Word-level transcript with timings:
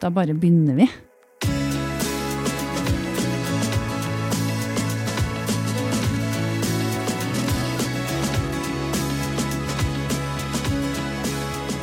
Da 0.00 0.08
bare 0.08 0.32
begynner 0.32 0.78
vi. 0.78 0.86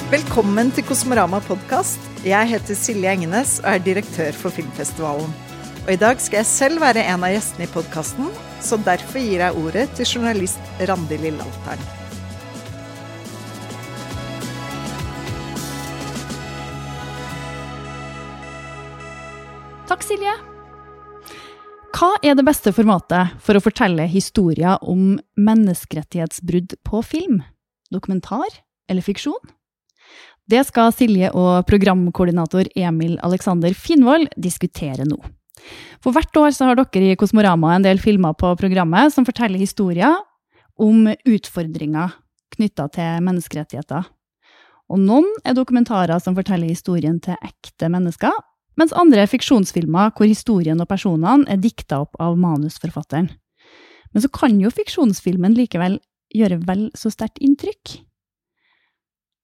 Velkommen 0.08 0.72
til 0.74 0.88
Kosmorama 0.88 1.44
podkast. 1.46 2.02
Jeg 2.26 2.50
heter 2.50 2.80
Silje 2.80 3.12
Engenes 3.14 3.60
og 3.60 3.70
er 3.76 3.86
direktør 3.86 4.34
for 4.34 4.56
filmfestivalen. 4.56 5.30
Og 5.86 5.94
I 5.94 6.00
dag 6.02 6.18
skal 6.24 6.42
jeg 6.42 6.50
selv 6.50 6.82
være 6.82 7.06
en 7.06 7.22
av 7.22 7.36
gjestene 7.36 7.68
i 7.68 7.72
podkasten, 7.76 8.34
så 8.66 8.82
derfor 8.82 9.22
gir 9.22 9.46
jeg 9.46 9.62
ordet 9.62 9.86
til 10.00 10.18
journalist 10.18 10.84
Randi 10.90 11.22
Lillealteren. 11.22 12.07
Takk, 19.88 20.02
Silje. 20.04 20.34
Hva 21.96 22.10
er 22.20 22.36
det 22.36 22.44
beste 22.44 22.74
formatet 22.76 23.38
for 23.40 23.56
å 23.56 23.62
fortelle 23.64 24.04
historier 24.12 24.82
om 24.84 25.16
menneskerettighetsbrudd 25.40 26.76
på 26.84 27.00
film? 27.08 27.38
Dokumentar 27.94 28.60
eller 28.92 29.06
fiksjon? 29.06 29.40
Det 30.48 30.66
skal 30.68 30.92
Silje 30.96 31.30
og 31.32 31.64
programkoordinator 31.70 32.68
Emil 32.76 33.16
Alexander 33.24 33.72
Finnvold 33.72 34.28
diskutere 34.36 35.08
nå. 35.08 35.22
For 36.04 36.12
hvert 36.12 36.36
år 36.36 36.52
har 36.68 36.78
dere 36.82 37.14
i 37.14 37.16
Kosmorama 37.20 37.78
en 37.78 37.88
del 37.88 38.04
filmer 38.04 38.36
på 38.36 38.52
programmet 38.60 39.16
som 39.16 39.26
forteller 39.28 39.64
historier 39.64 40.20
om 40.76 41.08
utfordringer 41.08 42.12
knytta 42.58 42.90
til 42.92 43.24
menneskerettigheter. 43.24 44.04
Og 44.92 45.00
noen 45.00 45.32
er 45.48 45.56
dokumentarer 45.56 46.20
som 46.20 46.36
forteller 46.36 46.68
historien 46.76 47.24
til 47.24 47.40
ekte 47.40 47.88
mennesker, 47.92 48.36
mens 48.78 48.94
andre 48.98 49.24
er 49.24 49.32
fiksjonsfilmer 49.32 50.14
hvor 50.16 50.30
historien 50.30 50.80
og 50.82 50.90
personene 50.90 51.48
er 51.52 51.62
dikta 51.62 52.04
opp 52.06 52.18
av 52.22 52.38
manusforfatteren. 52.40 53.30
Men 54.14 54.24
så 54.24 54.30
kan 54.34 54.60
jo 54.62 54.72
fiksjonsfilmen 54.74 55.58
likevel 55.58 56.00
gjøre 56.36 56.62
vel 56.68 56.88
så 56.98 57.12
sterkt 57.14 57.42
inntrykk. 57.44 57.98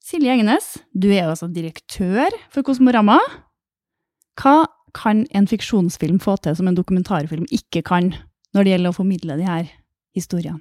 Silje 0.04 0.34
Egnes, 0.36 0.74
du 0.92 1.10
er 1.14 1.30
altså 1.30 1.48
direktør 1.52 2.34
for 2.52 2.66
Kosmorama. 2.68 3.20
Hva 4.40 4.66
kan 4.94 5.24
en 5.34 5.48
fiksjonsfilm 5.50 6.20
få 6.22 6.36
til 6.44 6.58
som 6.58 6.70
en 6.70 6.78
dokumentarfilm 6.78 7.48
ikke 7.56 7.84
kan, 7.88 8.12
når 8.54 8.66
det 8.66 8.74
gjelder 8.74 8.94
å 8.94 8.98
formidle 8.98 9.38
de 9.40 9.48
her 9.48 9.72
historiene? 10.18 10.60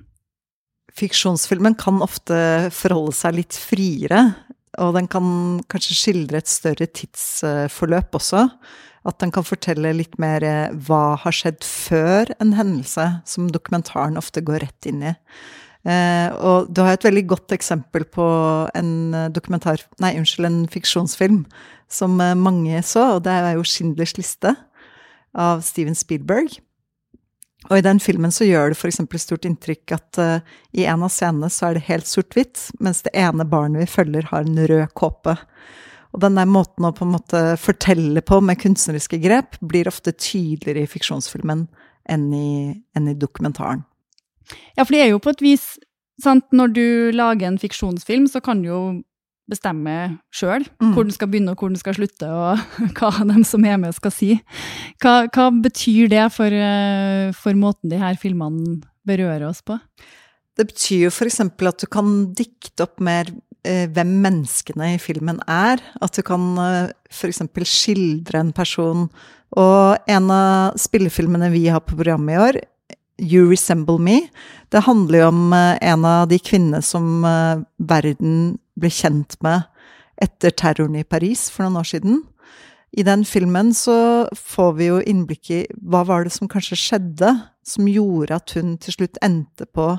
Fiksjonsfilmen 0.93 1.75
kan 1.81 2.03
ofte 2.05 2.37
forholde 2.75 3.15
seg 3.17 3.39
litt 3.39 3.57
friere, 3.57 4.25
og 4.81 4.95
den 4.97 5.09
kan 5.11 5.27
kanskje 5.73 5.99
skildre 5.99 6.41
et 6.41 6.49
større 6.51 6.87
tidsforløp 6.87 8.17
også. 8.17 8.47
At 9.09 9.19
den 9.19 9.33
kan 9.35 9.45
fortelle 9.45 9.91
litt 9.99 10.15
mer 10.23 10.45
hva 10.87 11.17
har 11.19 11.35
skjedd 11.35 11.65
før 11.67 12.31
en 12.41 12.55
hendelse, 12.55 13.09
som 13.27 13.51
dokumentaren 13.51 14.21
ofte 14.21 14.45
går 14.47 14.63
rett 14.63 14.89
inn 14.89 15.03
i. 15.11 15.13
Eh, 15.83 16.29
og 16.39 16.71
du 16.71 16.85
har 16.85 16.95
et 16.95 17.05
veldig 17.09 17.25
godt 17.33 17.53
eksempel 17.57 18.07
på 18.07 18.27
en 18.79 18.93
dokumentar, 19.35 19.83
nei, 20.01 20.15
unnskyld, 20.21 20.47
en 20.47 20.61
fiksjonsfilm 20.71 21.43
som 21.91 22.15
mange 22.17 22.79
så, 22.87 23.17
og 23.17 23.25
det 23.27 23.35
er 23.35 23.57
jo 23.59 23.67
'Schindlers 23.67 24.15
liste' 24.17 24.55
av 25.35 25.63
Steven 25.67 25.97
Spielberg. 25.99 26.61
Og 27.71 27.79
i 27.79 27.85
den 27.85 28.01
filmen 28.03 28.33
så 28.35 28.47
gjør 28.47 28.73
det 28.73 28.79
f.eks. 28.81 29.01
stort 29.23 29.47
inntrykk 29.47 29.95
at 29.95 30.19
uh, 30.19 30.57
i 30.75 30.87
en 30.91 31.05
av 31.07 31.13
scenene 31.15 31.51
så 31.53 31.69
er 31.69 31.79
det 31.79 31.87
helt 31.87 32.09
sort-hvitt, 32.11 32.59
mens 32.83 33.05
det 33.07 33.15
ene 33.15 33.47
barnet 33.49 33.85
vi 33.85 33.93
følger, 33.93 34.27
har 34.33 34.49
en 34.49 34.59
rød 34.67 34.91
kåpe. 34.99 35.37
Og 36.13 36.25
den 36.25 36.37
der 36.37 36.49
måten 36.51 36.85
å 36.85 36.93
på 36.97 37.07
en 37.07 37.15
måte 37.15 37.45
fortelle 37.61 38.21
på 38.27 38.41
med 38.45 38.61
kunstneriske 38.61 39.21
grep, 39.23 39.57
blir 39.61 39.89
ofte 39.89 40.13
tydeligere 40.13 40.85
i 40.85 40.91
fiksjonsfilmen 40.91 41.69
enn 42.11 42.27
i, 42.35 42.51
enn 42.99 43.09
i 43.09 43.17
dokumentaren. 43.17 43.87
Ja, 44.77 44.83
for 44.83 44.93
det 44.93 45.05
er 45.05 45.13
jo 45.13 45.23
på 45.23 45.33
et 45.33 45.45
vis 45.45 45.65
sant, 46.23 46.45
Når 46.53 46.75
du 46.77 46.87
lager 47.15 47.49
en 47.49 47.59
fiksjonsfilm, 47.59 48.29
så 48.29 48.43
kan 48.45 48.61
jo 48.67 49.03
bestemme 49.51 49.97
sjøl 50.35 50.65
mm. 50.81 50.93
hvor 50.95 51.07
den 51.07 51.15
skal 51.15 51.31
begynne 51.31 51.53
og 51.53 51.61
hvor 51.61 51.73
den 51.73 51.81
skal 51.81 51.97
slutte, 51.97 52.29
og 52.29 52.61
hva 52.99 53.13
de 53.29 53.43
som 53.49 53.67
er 53.69 53.79
med, 53.83 53.95
skal 53.97 54.15
si. 54.15 54.33
Hva, 55.03 55.27
hva 55.33 55.51
betyr 55.65 56.11
det 56.13 56.27
for, 56.35 56.55
eh, 56.55 57.31
for, 57.37 57.59
måten 57.59 57.93
de 57.93 58.01
her 58.01 58.19
filmene 58.21 58.81
berører 59.07 59.49
oss 59.49 59.63
på? 59.67 59.79
Det 60.59 60.69
betyr 60.69 61.07
jo 61.07 61.13
f.eks. 61.13 61.41
at 61.43 61.81
du 61.81 61.89
kan 61.91 62.11
dikte 62.37 62.85
opp 62.85 63.01
mer 63.03 63.31
eh, 63.65 63.89
hvem 63.91 64.19
menneskene 64.25 64.95
i 64.95 65.01
filmen 65.01 65.41
er. 65.51 65.81
At 66.05 66.19
du 66.19 66.23
kan 66.27 66.51
eh, 66.61 66.93
f.eks. 67.11 67.43
skildre 67.67 68.43
en 68.43 68.53
person. 68.55 69.07
Og 69.59 70.11
en 70.13 70.29
av 70.33 70.79
spillefilmene 70.81 71.51
vi 71.53 71.67
har 71.73 71.83
på 71.85 71.97
programmet 71.99 72.37
i 72.37 72.43
år, 72.43 72.61
You 73.23 73.47
Resemble 73.51 74.01
Me, 74.03 74.17
det 74.73 74.83
handler 74.87 75.21
jo 75.21 75.29
om 75.31 75.53
eh, 75.53 75.79
en 75.93 76.05
av 76.09 76.29
de 76.31 76.39
kvinnene 76.43 76.83
som 76.85 77.25
eh, 77.29 77.63
verden 77.79 78.57
ble 78.79 78.91
kjent 78.93 79.39
med 79.45 79.69
etter 80.23 80.55
terroren 80.55 80.99
i 81.01 81.07
Paris 81.09 81.49
for 81.51 81.67
noen 81.67 81.81
år 81.83 81.89
siden. 81.93 82.23
I 82.93 83.05
den 83.07 83.25
filmen 83.25 83.73
så 83.75 84.29
får 84.37 84.73
vi 84.77 84.89
jo 84.91 84.99
innblikk 85.09 85.51
i 85.51 85.61
hva 85.81 86.03
var 86.09 86.27
det 86.27 86.35
som 86.35 86.51
kanskje 86.51 86.79
skjedde 86.79 87.31
som 87.65 87.89
gjorde 87.89 88.37
at 88.37 88.53
hun 88.59 88.75
til 88.83 88.99
slutt 88.99 89.21
endte 89.25 89.67
på 89.73 89.95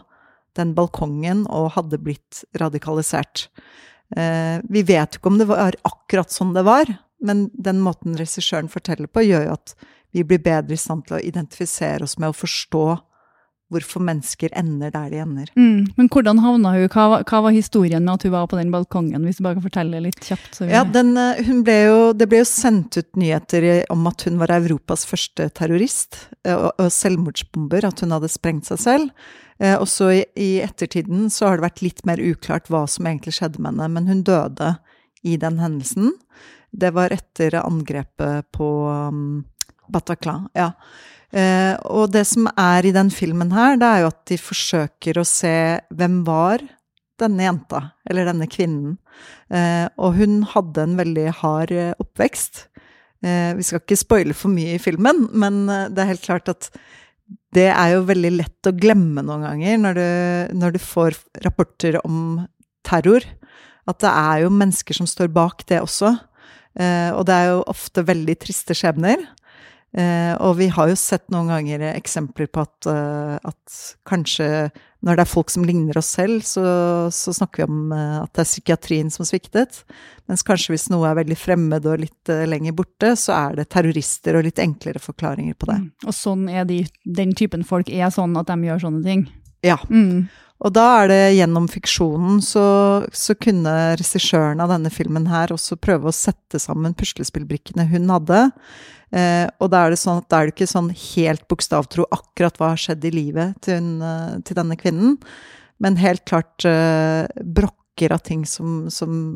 den 0.58 0.76
balkongen 0.78 1.48
og 1.50 1.74
hadde 1.78 1.98
blitt 2.02 2.44
radikalisert. 2.62 3.48
Eh, 4.16 4.62
vi 4.70 4.84
vet 4.86 5.16
jo 5.16 5.22
ikke 5.22 5.32
om 5.32 5.40
det 5.42 5.50
var 5.50 5.80
akkurat 5.88 6.34
sånn 6.34 6.54
det 6.54 6.66
var, 6.68 6.92
men 7.24 7.48
den 7.54 7.82
måten 7.82 8.18
regissøren 8.20 8.70
forteller 8.70 9.10
på, 9.10 9.24
gjør 9.26 9.48
jo 9.48 9.56
at 9.56 9.74
vi 10.14 10.26
blir 10.28 10.44
bedre 10.44 10.76
i 10.76 10.80
stand 10.82 11.08
til 11.08 11.18
å 11.18 11.24
identifisere 11.26 12.06
oss 12.06 12.20
med 12.22 12.30
å 12.30 12.38
forstå 12.38 12.86
hvorfor 13.74 14.04
mennesker 14.06 14.54
ender 14.58 14.92
der 14.94 15.12
de 15.12 15.20
ender. 15.24 15.52
Mm, 15.58 15.92
men 15.98 16.10
hvordan 16.14 16.42
havna 16.44 16.74
hun? 16.76 16.88
Hva, 16.94 17.22
hva, 17.22 17.42
var 17.46 17.56
historien 17.56 18.04
med 18.06 18.16
at 18.16 18.28
hun 18.28 18.36
var 18.36 18.50
på 18.52 18.60
den 18.60 18.72
balkongen? 18.74 19.26
Hvis 19.28 19.40
du 19.40 19.46
bare 19.48 19.58
kan 19.60 19.68
fortelle 19.68 20.04
litt 20.06 20.20
kjapt. 20.24 20.62
ja, 20.70 20.84
den, 20.88 21.16
eh, 21.18 21.54
ble 21.66 21.78
jo, 21.84 22.00
Det 22.14 22.30
ble 22.32 22.44
jo 22.44 22.50
sendt 22.50 22.98
ut 22.98 23.10
nyheter 23.20 23.86
om 23.94 24.08
at 24.10 24.28
hun 24.28 24.40
var 24.42 24.54
Europas 24.56 25.06
første 25.10 25.50
terrorist 25.58 26.28
eh, 26.46 26.56
og, 26.56 26.72
og 26.78 26.92
selvmordsbomber. 26.94 27.90
At 27.90 28.06
hun 28.06 28.16
hadde 28.16 28.32
sprengt 28.32 28.70
seg 28.70 28.82
selv. 28.82 29.30
Eh, 29.60 29.76
og 29.78 29.88
så 29.90 30.10
i, 30.14 30.24
i, 30.40 30.52
ettertiden 30.64 31.30
så 31.34 31.50
har 31.50 31.60
det 31.60 31.68
vært 31.68 31.86
litt 31.86 32.04
mer 32.10 32.22
uklart 32.22 32.70
hva 32.72 32.86
som 32.90 33.08
egentlig 33.10 33.38
skjedde 33.38 33.62
med 33.62 33.74
henne. 33.76 33.92
Men 33.96 34.10
hun 34.12 34.26
døde 34.28 34.76
i 35.24 35.38
den 35.40 35.60
hendelsen. 35.64 36.14
Det 36.74 36.90
var 36.96 37.14
etter 37.14 37.54
angrepet 37.62 38.50
på 38.56 38.68
um, 38.90 39.44
Bataclan. 39.92 40.48
ja. 40.58 40.72
Eh, 41.34 41.74
og 41.90 42.12
det 42.14 42.28
som 42.30 42.46
er 42.54 42.86
i 42.86 42.94
den 42.94 43.10
filmen 43.10 43.50
her, 43.56 43.78
det 43.82 43.88
er 43.90 44.04
jo 44.04 44.12
at 44.12 44.20
de 44.30 44.38
forsøker 44.38 45.18
å 45.18 45.26
se 45.26 45.82
hvem 45.90 46.20
var 46.28 46.62
denne 47.22 47.48
jenta, 47.48 47.80
eller 48.10 48.28
denne 48.30 48.46
kvinnen. 48.52 49.00
Eh, 49.50 49.88
og 49.98 50.20
hun 50.20 50.44
hadde 50.54 50.86
en 50.86 50.96
veldig 51.00 51.28
hard 51.42 51.74
eh, 51.74 51.96
oppvekst. 52.02 52.68
Eh, 53.26 53.54
vi 53.58 53.66
skal 53.66 53.82
ikke 53.82 53.98
spoile 53.98 54.38
for 54.38 54.54
mye 54.54 54.76
i 54.76 54.82
filmen, 54.82 55.26
men 55.34 55.64
eh, 55.72 55.88
det 55.90 56.04
er 56.04 56.12
helt 56.14 56.28
klart 56.28 56.54
at 56.54 56.70
det 57.56 57.70
er 57.72 57.96
jo 57.96 58.08
veldig 58.10 58.34
lett 58.36 58.70
å 58.70 58.76
glemme 58.76 59.24
noen 59.26 59.46
ganger 59.46 59.80
når 59.80 59.98
du, 59.98 60.08
når 60.60 60.76
du 60.76 60.82
får 60.82 61.18
rapporter 61.46 61.98
om 62.04 62.44
terror. 62.86 63.26
At 63.90 64.02
det 64.04 64.12
er 64.12 64.44
jo 64.44 64.54
mennesker 64.54 64.98
som 64.98 65.10
står 65.10 65.32
bak 65.34 65.66
det 65.70 65.82
også. 65.82 66.14
Eh, 66.78 67.10
og 67.14 67.26
det 67.30 67.38
er 67.38 67.54
jo 67.54 67.64
ofte 67.72 68.06
veldig 68.06 68.38
triste 68.44 68.76
skjebner. 68.78 69.24
Eh, 69.94 70.34
og 70.42 70.56
vi 70.58 70.72
har 70.74 70.90
jo 70.90 70.98
sett 70.98 71.28
noen 71.30 71.52
ganger 71.52 71.84
eksempler 71.92 72.48
på 72.50 72.64
at, 72.66 72.88
uh, 72.90 73.36
at, 73.46 73.76
kanskje 74.10 74.48
når 75.06 75.20
det 75.20 75.22
er 75.22 75.30
folk 75.30 75.52
som 75.54 75.66
ligner 75.68 76.00
oss 76.00 76.10
selv, 76.16 76.42
så, 76.48 76.64
så 77.14 77.34
snakker 77.36 77.62
vi 77.62 77.68
om 77.68 77.94
uh, 77.94 78.24
at 78.24 78.32
det 78.34 78.42
er 78.42 78.50
psykiatrien 78.50 79.12
som 79.14 79.28
sviktet. 79.28 79.84
Mens 80.32 80.42
kanskje 80.48 80.74
hvis 80.74 80.88
noe 80.90 81.06
er 81.12 81.20
veldig 81.22 81.38
fremmed 81.38 81.86
og 81.86 82.02
litt 82.02 82.34
uh, 82.34 82.42
lenger 82.50 82.74
borte, 82.80 83.14
så 83.20 83.36
er 83.38 83.60
det 83.60 83.68
terrorister 83.76 84.40
og 84.40 84.48
litt 84.48 84.64
enklere 84.64 85.04
forklaringer 85.04 85.60
på 85.60 85.70
det. 85.70 85.78
Mm. 85.84 85.88
Og 86.10 86.18
sånn 86.18 86.50
er 86.50 86.66
de, 86.70 86.82
den 87.06 87.38
typen 87.38 87.68
folk 87.68 87.94
er 87.94 88.10
sånn 88.16 88.34
at 88.42 88.50
de 88.50 88.72
gjør 88.72 88.88
sånne 88.88 89.06
ting? 89.06 89.28
Ja. 89.64 89.80
Mm. 89.90 90.28
Og 90.64 90.72
da 90.72 90.84
er 91.02 91.10
det 91.12 91.22
gjennom 91.36 91.66
fiksjonen 91.68 92.40
så, 92.44 92.66
så 93.12 93.36
kunne 93.36 93.96
regissøren 94.00 94.62
av 94.64 94.72
denne 94.72 94.92
filmen 94.94 95.26
her 95.28 95.52
også 95.52 95.76
prøve 95.82 96.08
å 96.08 96.16
sette 96.16 96.62
sammen 96.62 96.96
puslespillbrikkene 96.96 97.90
hun 97.92 98.08
hadde. 98.14 98.46
Eh, 99.14 99.46
og 99.60 99.74
da 99.74 99.84
er 99.84 99.94
det 99.94 100.00
sånn 100.02 100.22
at 100.22 100.30
da 100.32 100.40
er 100.40 100.48
det 100.48 100.56
ikke 100.56 100.70
sånn 100.72 100.88
helt 100.96 101.44
bokstavtro 101.52 102.08
akkurat 102.16 102.56
hva 102.62 102.72
har 102.74 102.82
skjedd 102.82 103.04
i 103.06 103.12
livet 103.14 103.60
til, 103.66 103.82
hun, 103.82 103.98
eh, 104.08 104.38
til 104.48 104.58
denne 104.58 104.78
kvinnen, 104.80 105.18
men 105.84 106.00
helt 106.00 106.24
klart 106.30 106.66
eh, 106.70 107.28
brokker 107.44 108.16
av 108.16 108.24
ting 108.24 108.48
som, 108.48 108.88
som, 108.94 109.36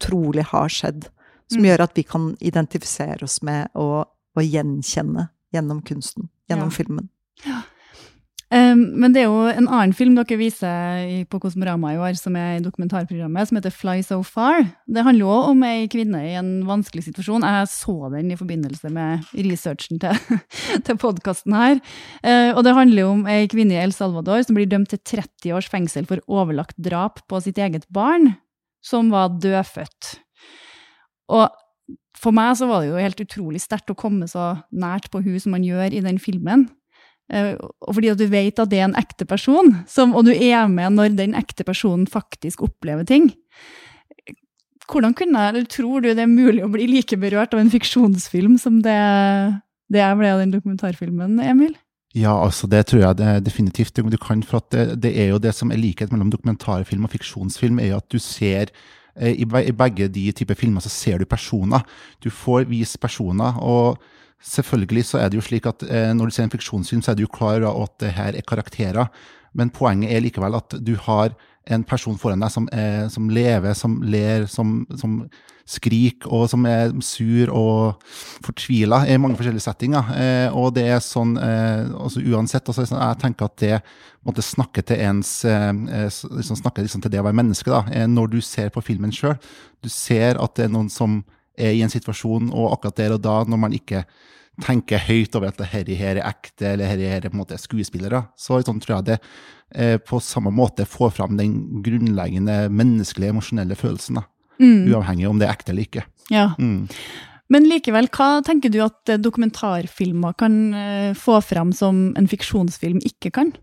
trolig 0.00 0.46
har 0.48 0.70
skjedd. 0.72 1.10
Som 1.50 1.60
mm. 1.60 1.66
gjør 1.68 1.82
at 1.84 1.98
vi 1.98 2.04
kan 2.08 2.30
identifisere 2.40 3.26
oss 3.26 3.40
med 3.44 3.68
og, 3.76 4.06
og 4.32 4.46
gjenkjenne 4.46 5.26
gjennom 5.52 5.82
kunsten, 5.84 6.30
gjennom 6.48 6.70
ja. 6.70 6.76
filmen. 6.76 7.10
Ja. 7.44 7.58
Men 8.50 9.12
det 9.14 9.20
er 9.22 9.28
jo 9.28 9.44
en 9.46 9.68
annen 9.70 9.92
film 9.94 10.16
dere 10.18 10.34
viser 10.40 11.04
på 11.30 11.38
Kosmorama 11.38 11.92
i 11.94 11.98
år, 12.02 12.16
som 12.18 12.34
er 12.34 12.56
i 12.56 12.62
dokumentarprogrammet, 12.64 13.46
som 13.46 13.58
heter 13.60 13.70
Fly 13.70 14.00
So 14.02 14.18
Far. 14.26 14.64
Det 14.90 15.04
handler 15.06 15.22
jo 15.22 15.36
om 15.52 15.62
ei 15.68 15.84
kvinne 15.90 16.22
i 16.26 16.32
en 16.38 16.48
vanskelig 16.66 17.04
situasjon. 17.06 17.46
Jeg 17.46 17.68
så 17.70 17.94
den 18.16 18.32
i 18.34 18.38
forbindelse 18.40 18.90
med 18.90 19.28
researchen 19.36 20.02
til, 20.02 20.18
til 20.88 20.98
podkasten 20.98 21.54
her. 21.54 21.78
Uh, 22.26 22.50
og 22.56 22.64
det 22.66 22.74
handler 22.74 23.04
jo 23.04 23.12
om 23.20 23.22
ei 23.30 23.46
kvinne 23.50 23.78
i 23.78 23.82
El 23.84 23.94
Salvador 23.94 24.42
som 24.42 24.58
blir 24.58 24.66
dømt 24.70 24.90
til 24.90 25.02
30 25.12 25.54
års 25.54 25.70
fengsel 25.70 26.10
for 26.10 26.24
overlagt 26.26 26.74
drap 26.82 27.22
på 27.30 27.38
sitt 27.44 27.60
eget 27.62 27.86
barn, 27.94 28.32
som 28.82 29.14
var 29.14 29.36
dødfødt. 29.38 30.16
Og 31.30 31.46
for 32.18 32.34
meg 32.34 32.58
så 32.58 32.66
var 32.66 32.82
det 32.82 32.90
jo 32.90 33.00
helt 33.00 33.22
utrolig 33.22 33.62
sterkt 33.62 33.94
å 33.94 33.98
komme 33.98 34.26
så 34.28 34.56
nært 34.74 35.06
på 35.12 35.22
hun 35.22 35.38
som 35.40 35.54
man 35.54 35.64
gjør 35.64 35.94
i 35.94 36.02
den 36.04 36.18
filmen. 36.18 36.66
Eh, 37.30 37.54
og 37.58 37.94
fordi 37.94 38.10
at 38.10 38.18
du 38.18 38.26
vet 38.30 38.58
at 38.58 38.70
det 38.70 38.80
er 38.80 38.88
en 38.88 38.98
ekte 38.98 39.26
person, 39.28 39.72
som, 39.88 40.14
og 40.18 40.26
du 40.26 40.32
er 40.34 40.66
med 40.70 40.96
når 40.96 41.14
den 41.18 41.36
ekte 41.38 41.66
personen 41.66 42.08
faktisk 42.10 42.64
opplever 42.66 43.06
ting. 43.06 43.30
Hvordan 44.90 45.14
kunne, 45.14 45.48
eller 45.48 45.68
Tror 45.70 46.02
du 46.02 46.10
det 46.10 46.24
er 46.24 46.30
mulig 46.30 46.64
å 46.66 46.72
bli 46.72 46.88
like 46.90 47.16
berørt 47.20 47.54
av 47.54 47.62
en 47.62 47.70
fiksjonsfilm 47.70 48.58
som 48.58 48.80
det, 48.82 48.98
det 49.92 50.02
jeg 50.02 50.18
ble 50.18 50.32
av 50.32 50.42
den 50.42 50.54
dokumentarfilmen, 50.56 51.38
Emil? 51.46 51.76
Ja, 52.16 52.32
altså 52.34 52.66
det 52.66 52.88
tror 52.90 53.04
jeg 53.04 53.18
det 53.20 53.44
definitivt 53.46 53.94
du 53.94 54.16
kan. 54.18 54.42
For 54.42 54.64
det, 54.74 54.98
det, 55.02 55.14
er 55.14 55.30
jo 55.30 55.38
det 55.38 55.54
som 55.54 55.70
er 55.70 55.78
likhet 55.78 56.10
mellom 56.10 56.32
dokumentarfilm 56.32 57.06
og 57.06 57.12
fiksjonsfilm, 57.14 57.78
er 57.78 58.00
at 58.00 58.08
du 58.10 58.18
ser 58.18 58.72
eh, 59.14 59.38
i 59.38 59.46
begge 59.46 60.08
de 60.10 60.32
typer 60.34 60.58
filmer 60.58 60.82
så 60.82 60.90
ser 60.90 61.22
du 61.22 61.30
personer. 61.30 61.86
Du 62.18 62.30
får 62.30 62.66
vise 62.66 62.98
personer. 62.98 63.54
og 63.62 64.02
Selvfølgelig 64.40 65.04
så 65.10 65.20
er 65.20 65.28
det 65.28 65.36
jo 65.40 65.44
slik 65.44 65.68
at 65.68 65.84
eh, 65.84 66.10
når 66.16 66.30
du 66.30 66.36
ser 66.36 66.48
en 66.48 66.54
fiksjonsfilm, 66.54 67.02
så 67.04 67.12
er 67.12 67.20
du 67.20 67.26
klar 67.28 67.60
over 67.60 67.88
at 67.88 67.98
det 68.00 68.14
her 68.16 68.36
er 68.36 68.46
karakterer. 68.46 69.12
Men 69.52 69.72
poenget 69.74 70.14
er 70.14 70.24
likevel 70.24 70.56
at 70.56 70.76
du 70.80 70.94
har 70.96 71.34
en 71.70 71.84
person 71.84 72.18
foran 72.18 72.40
deg 72.40 72.52
som, 72.52 72.66
er, 72.72 73.08
som 73.12 73.28
lever, 73.30 73.74
som 73.76 74.00
ler, 74.02 74.46
som, 74.50 74.82
som, 74.98 75.22
skriker, 75.70 76.26
og 76.34 76.48
som 76.50 76.64
er 76.66 76.90
sur 77.04 77.50
og 77.54 78.06
fortvila 78.42 79.04
i 79.06 79.18
mange 79.22 79.38
forskjellige 79.38 79.62
settinger. 79.68 80.08
Eh, 80.16 80.56
og 80.56 80.72
det 80.74 80.86
er 80.90 81.02
sånn 81.04 81.36
eh, 81.38 81.86
altså 81.94 82.22
Uansett, 82.26 82.66
altså, 82.66 82.86
jeg 82.90 83.20
tenker 83.22 83.46
at 83.46 83.60
det 83.62 83.76
måtte 84.26 84.44
snakke 84.44 84.82
til 84.86 85.00
ens 85.06 85.30
eh, 85.48 85.70
liksom 86.10 86.58
snakke 86.58 86.82
liksom 86.84 87.04
til 87.04 87.14
det 87.14 87.22
å 87.22 87.26
være 87.28 87.38
menneske, 87.38 87.70
da, 87.70 87.84
eh, 87.94 88.08
når 88.10 88.32
du 88.34 88.40
ser 88.44 88.72
på 88.74 88.82
filmen 88.84 89.14
sjøl. 89.14 89.36
Du 89.84 89.88
ser 89.92 90.40
at 90.42 90.58
det 90.58 90.66
er 90.66 90.74
noen 90.74 90.90
som 90.92 91.20
er 91.58 91.76
i 91.76 91.82
en 91.84 91.92
situasjon, 91.92 92.50
og 92.52 92.74
akkurat 92.74 93.00
der 93.00 93.16
og 93.16 93.22
da, 93.24 93.40
når 93.48 93.60
man 93.64 93.76
ikke 93.76 94.04
tenker 94.60 95.00
høyt 95.06 95.34
over 95.38 95.50
at 95.50 95.58
dette 95.60 95.70
her 95.70 96.18
er 96.18 96.26
ekte, 96.26 96.72
eller 96.72 96.90
dette 96.90 97.08
her 97.08 97.24
er 97.24 97.32
på 97.32 97.38
en 97.38 97.42
måte 97.42 97.58
skuespillere, 97.60 98.24
så 98.38 98.60
sånn 98.64 98.82
tror 98.82 98.98
jeg 98.98 99.08
det 99.08 99.18
eh, 99.74 99.96
på 100.02 100.20
samme 100.24 100.52
måte 100.54 100.86
får 100.88 101.14
fram 101.16 101.38
den 101.40 101.82
grunnleggende 101.84 102.66
menneskelige, 102.68 103.34
emosjonelle 103.34 103.78
følelsen. 103.78 104.20
Mm. 104.60 104.90
Uavhengig 104.90 105.28
om 105.30 105.40
det 105.40 105.48
er 105.48 105.56
ekte 105.56 105.72
eller 105.72 105.88
ikke. 105.88 106.04
Ja. 106.30 106.50
Mm. 106.60 106.86
Men 107.50 107.66
likevel, 107.66 108.10
hva 108.14 108.28
tenker 108.46 108.70
du 108.70 108.78
at 108.84 109.16
dokumentarfilmer 109.18 110.36
kan 110.38 110.60
eh, 110.76 111.10
få 111.18 111.40
fram 111.42 111.72
som 111.74 112.10
en 112.18 112.30
fiksjonsfilm 112.30 113.00
ikke 113.06 113.32
kan? 113.40 113.54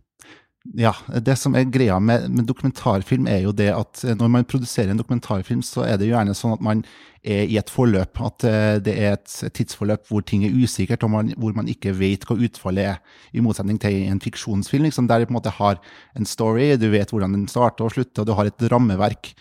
Ja, 0.75 0.91
det 1.23 1.37
som 1.39 1.55
er 1.55 1.69
greia 1.71 1.95
med, 2.03 2.25
med, 2.33 2.47
dokumentarfilm, 2.49 3.27
er 3.29 3.45
jo 3.45 3.53
det 3.55 3.69
at 3.71 4.01
eh, 4.03 4.15
når 4.17 4.31
man 4.33 4.47
produserer 4.49 4.91
en 4.91 4.99
dokumentarfilm, 4.99 5.61
så 5.63 5.85
er 5.85 5.95
det 5.95 6.09
jo 6.09 6.15
gjerne 6.15 6.35
sånn 6.35 6.55
at 6.57 6.63
man 6.65 6.81
er 7.23 7.47
i 7.47 7.55
et 7.59 7.71
forløp. 7.71 8.19
At 8.23 8.43
eh, 8.47 8.79
det 8.83 8.95
er 8.99 9.15
et 9.15 9.35
tidsforløp 9.55 10.09
hvor 10.09 10.25
ting 10.27 10.43
er 10.43 10.55
usikkert, 10.57 11.05
og 11.07 11.13
man, 11.13 11.31
hvor 11.39 11.55
man 11.55 11.69
ikke 11.71 11.95
vet 11.95 12.27
hva 12.27 12.35
utfallet 12.35 12.91
er. 12.91 12.99
I 13.31 13.43
motsetning 13.45 13.79
til 13.83 14.09
en 14.09 14.21
fiksjonsfilm, 14.23 14.89
liksom, 14.89 15.07
der 15.07 15.23
du 15.23 15.29
på 15.29 15.35
en 15.35 15.39
måte 15.39 15.55
har 15.55 15.79
en 16.19 16.27
story, 16.27 16.73
du 16.75 16.89
vet 16.91 17.13
hvordan 17.13 17.37
den 17.37 17.47
starter 17.51 17.87
og 17.87 17.95
slutter, 17.95 18.25
og 18.25 18.27
du 18.27 18.35
har 18.35 18.51
et 18.51 18.67
rammeverk. 18.73 19.31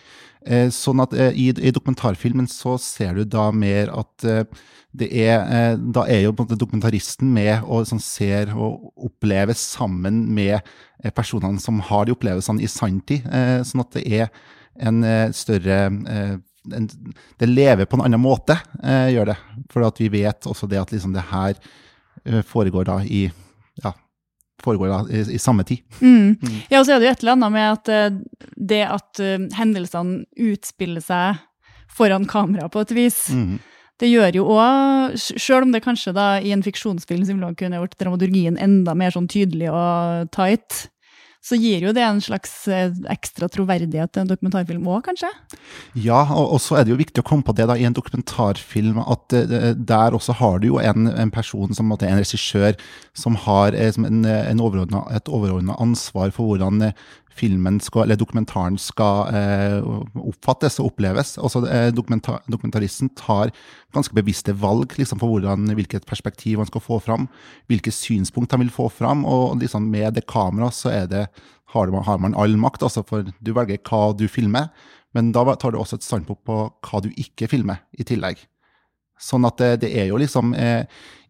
Eh, 0.47 0.69
sånn 0.73 1.03
at 1.03 1.13
i, 1.13 1.49
i, 1.51 1.71
dokumentarfilmen 1.75 2.47
så 2.51 2.77
ser 2.81 3.17
du 3.17 3.25
da 3.27 3.49
mer 3.51 3.91
at 3.91 4.27
det 4.97 5.07
er, 5.11 5.75
da 5.93 6.07
er 6.09 6.23
jo 6.23 6.31
dokumentaristen 6.33 7.29
med 7.29 7.67
og 7.67 7.85
sånn, 7.85 8.01
ser 8.01 8.53
og 8.55 8.87
opplever 9.09 9.53
sammen 9.59 10.23
med 10.33 10.65
personene 11.13 11.61
som 11.61 11.81
har 11.85 12.07
de 12.07 12.15
opplevelsene 12.15 12.63
i 12.65 12.69
sanntid. 12.71 13.27
Sånn 13.67 13.83
at 13.83 13.93
det 13.93 14.05
er 14.07 14.31
en 14.81 15.03
større 15.37 15.83
en, 15.85 16.87
Det 17.37 17.51
lever 17.51 17.85
på 17.85 17.99
en 17.99 18.07
annen 18.07 18.23
måte, 18.23 18.57
gjør 18.81 19.35
det. 19.35 19.37
For 19.69 19.85
at 19.85 20.01
vi 20.01 20.09
vet 20.15 20.49
også 20.49 20.71
det 20.71 20.81
at 20.81 20.95
liksom 20.95 21.13
det 21.13 21.27
her 21.29 21.61
foregår 22.47 22.89
da 22.89 22.97
i 23.05 23.27
ja, 23.83 23.93
foregår 24.63 24.91
da 24.91 24.99
i, 25.13 25.23
i 25.37 25.39
samme 25.41 25.65
tid. 25.67 25.83
Mm. 26.01 26.37
Mm. 26.41 26.59
Ja, 26.69 26.81
og 26.81 26.87
så 26.87 26.95
er 26.95 27.01
det 27.01 27.09
jo 27.09 27.15
et 27.15 27.23
eller 27.25 27.37
annet 27.37 27.55
med 27.55 27.67
at 27.71 28.21
det 28.73 28.83
at 28.89 29.23
hendelsene 29.57 30.23
utspiller 30.49 31.03
seg 31.03 31.43
foran 31.97 32.27
kamera 32.29 32.69
på 32.69 32.83
et 32.85 32.95
vis. 32.97 33.27
Mm 33.33 33.57
det 34.01 34.09
gjør 34.11 34.35
jo 34.37 34.45
òg, 34.53 35.15
sjøl 35.17 35.65
om 35.65 35.73
det 35.73 35.81
kanskje 35.85 36.13
da 36.15 36.27
i 36.37 36.53
en 36.53 36.63
fiksjonsfilm 36.65 37.41
kunne 37.57 37.79
gjort 37.79 37.97
dramaturgien 37.97 38.59
enda 38.61 38.93
mer 38.97 39.13
sånn 39.13 39.29
tydelig 39.31 39.71
og 39.73 40.29
tight, 40.35 40.87
så 41.47 41.55
gir 41.59 41.85
jo 41.85 41.93
det 41.95 42.03
en 42.03 42.19
slags 42.23 42.53
eh, 42.67 42.91
ekstra 43.13 43.47
troverdighet 43.51 44.11
til 44.11 44.25
en 44.25 44.31
dokumentarfilm 44.31 44.87
òg, 44.91 45.05
kanskje? 45.05 45.29
Ja, 45.95 46.25
og, 46.35 46.57
så 46.63 46.79
er 46.79 46.85
det 46.85 46.91
jo 46.91 46.99
viktig 46.99 47.23
å 47.23 47.27
komme 47.27 47.47
på 47.47 47.55
det 47.55 47.69
da, 47.69 47.77
i 47.79 47.85
en 47.87 47.95
dokumentarfilm 47.95 48.99
at 49.03 49.37
uh, 49.37 49.69
der 49.77 50.17
også 50.17 50.35
har 50.41 50.59
du 50.59 50.71
jo 50.73 50.81
en, 50.83 51.07
en 51.07 51.31
person 51.31 51.71
som 51.77 51.87
måtte, 51.91 52.09
en 52.09 52.19
regissør 52.19 52.75
som 53.17 53.37
har 53.47 53.77
som 53.95 54.07
en, 54.09 54.25
en 54.25 54.63
overordnet, 54.63 55.07
et 55.15 55.31
overordna 55.31 55.77
ansvar 55.83 56.33
for 56.35 56.51
hvordan 56.51 56.91
filmen 57.37 57.79
skal, 57.83 58.05
eller 58.05 58.19
dokumentaren 58.19 58.77
skal 58.81 59.29
eh, 59.35 59.85
oppfattes 60.19 60.79
og 60.81 60.91
oppleves. 60.91 61.35
Også, 61.41 61.63
eh, 61.71 61.89
dokumentar, 61.95 62.41
dokumentaristen 62.51 63.11
tar 63.17 63.53
ganske 63.95 64.15
bevisste 64.17 64.55
valg 64.57 64.97
liksom, 64.97 65.21
for 65.21 65.31
hvordan, 65.31 65.69
hvilket 65.77 66.07
perspektiv 66.09 66.61
han 66.61 66.69
skal 66.69 66.83
få 66.83 66.99
fram, 67.03 67.29
hvilke 67.71 67.93
synspunkt 67.93 68.55
han 68.55 68.65
vil 68.65 68.73
få 68.73 68.89
fram. 68.93 69.25
Og 69.29 69.59
liksom, 69.61 69.89
med 69.93 70.17
det 70.17 70.27
kameraet 70.29 70.77
så 70.77 70.93
det, 71.07 71.27
har, 71.73 71.93
man, 71.93 72.05
har, 72.07 72.21
man, 72.23 72.35
all 72.35 72.57
makt, 72.59 72.85
altså, 72.87 73.05
for 73.07 73.27
du 73.27 73.53
velger 73.55 73.81
hva 73.87 74.11
du 74.17 74.27
filmer. 74.31 74.71
Men 75.15 75.31
da 75.35 75.43
tar 75.55 75.73
du 75.73 75.79
også 75.79 75.97
et 75.99 76.05
standpunkt 76.05 76.43
på 76.47 76.59
hva 76.67 77.01
du 77.03 77.09
ikke 77.15 77.49
filmer, 77.51 77.81
i 77.97 78.05
tillegg. 78.07 78.43
Sånn 79.21 79.47
at 79.47 79.57
det, 79.61 79.71
det 79.85 79.93
er 79.97 80.11
jo 80.11 80.19
liksom 80.21 80.53
eh, 80.57 80.83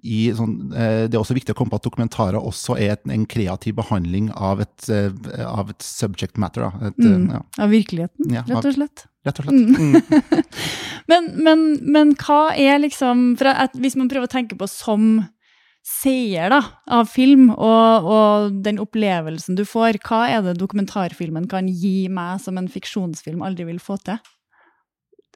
i, 0.08 0.28
sånn, 0.36 0.56
eh, 0.72 1.06
Det 1.10 1.18
er 1.18 1.22
også 1.22 1.36
viktig 1.38 1.56
å 1.56 1.58
komme 1.58 1.74
på 1.74 1.80
at 1.80 1.88
dokumentarer 1.88 2.40
også 2.40 2.78
er 2.78 2.96
et, 2.96 3.06
en 3.12 3.26
kreativ 3.30 3.78
behandling 3.80 4.30
av 4.36 4.62
et, 4.64 4.90
eh, 4.94 5.12
av 5.44 5.72
et 5.74 5.84
subject 5.84 6.38
matter. 6.42 6.68
Et, 6.90 7.00
mm, 7.02 7.30
ja. 7.34 7.42
Av 7.64 7.74
virkeligheten, 7.74 8.34
ja, 8.34 8.44
rett 8.48 8.70
og 8.70 8.78
slett. 8.78 9.08
Rett 9.28 9.42
og 9.42 9.48
slett. 9.48 9.58
Mm. 9.58 9.96
mm. 9.96 10.44
men, 11.12 11.32
men, 11.48 11.66
men, 11.84 12.14
hva 12.22 12.52
er 12.56 12.80
liksom 12.84 13.34
Hvis 13.38 13.98
man 14.00 14.12
prøver 14.12 14.30
å 14.30 14.36
tenke 14.38 14.60
på 14.60 14.70
som 14.72 15.26
seer 15.88 16.52
da, 16.52 16.60
av 16.92 17.08
film, 17.08 17.48
og, 17.56 18.08
og, 18.12 18.56
den 18.64 18.80
opplevelsen 18.84 19.56
du 19.56 19.64
får, 19.64 20.02
hva 20.04 20.26
er 20.28 20.42
det 20.44 20.58
dokumentarfilmen 20.60 21.48
kan 21.48 21.70
gi 21.72 22.10
meg 22.12 22.42
som 22.44 22.60
en 22.60 22.68
fiksjonsfilm 22.72 23.46
aldri 23.46 23.70
vil 23.70 23.80
få 23.80 23.96
til? 24.04 24.20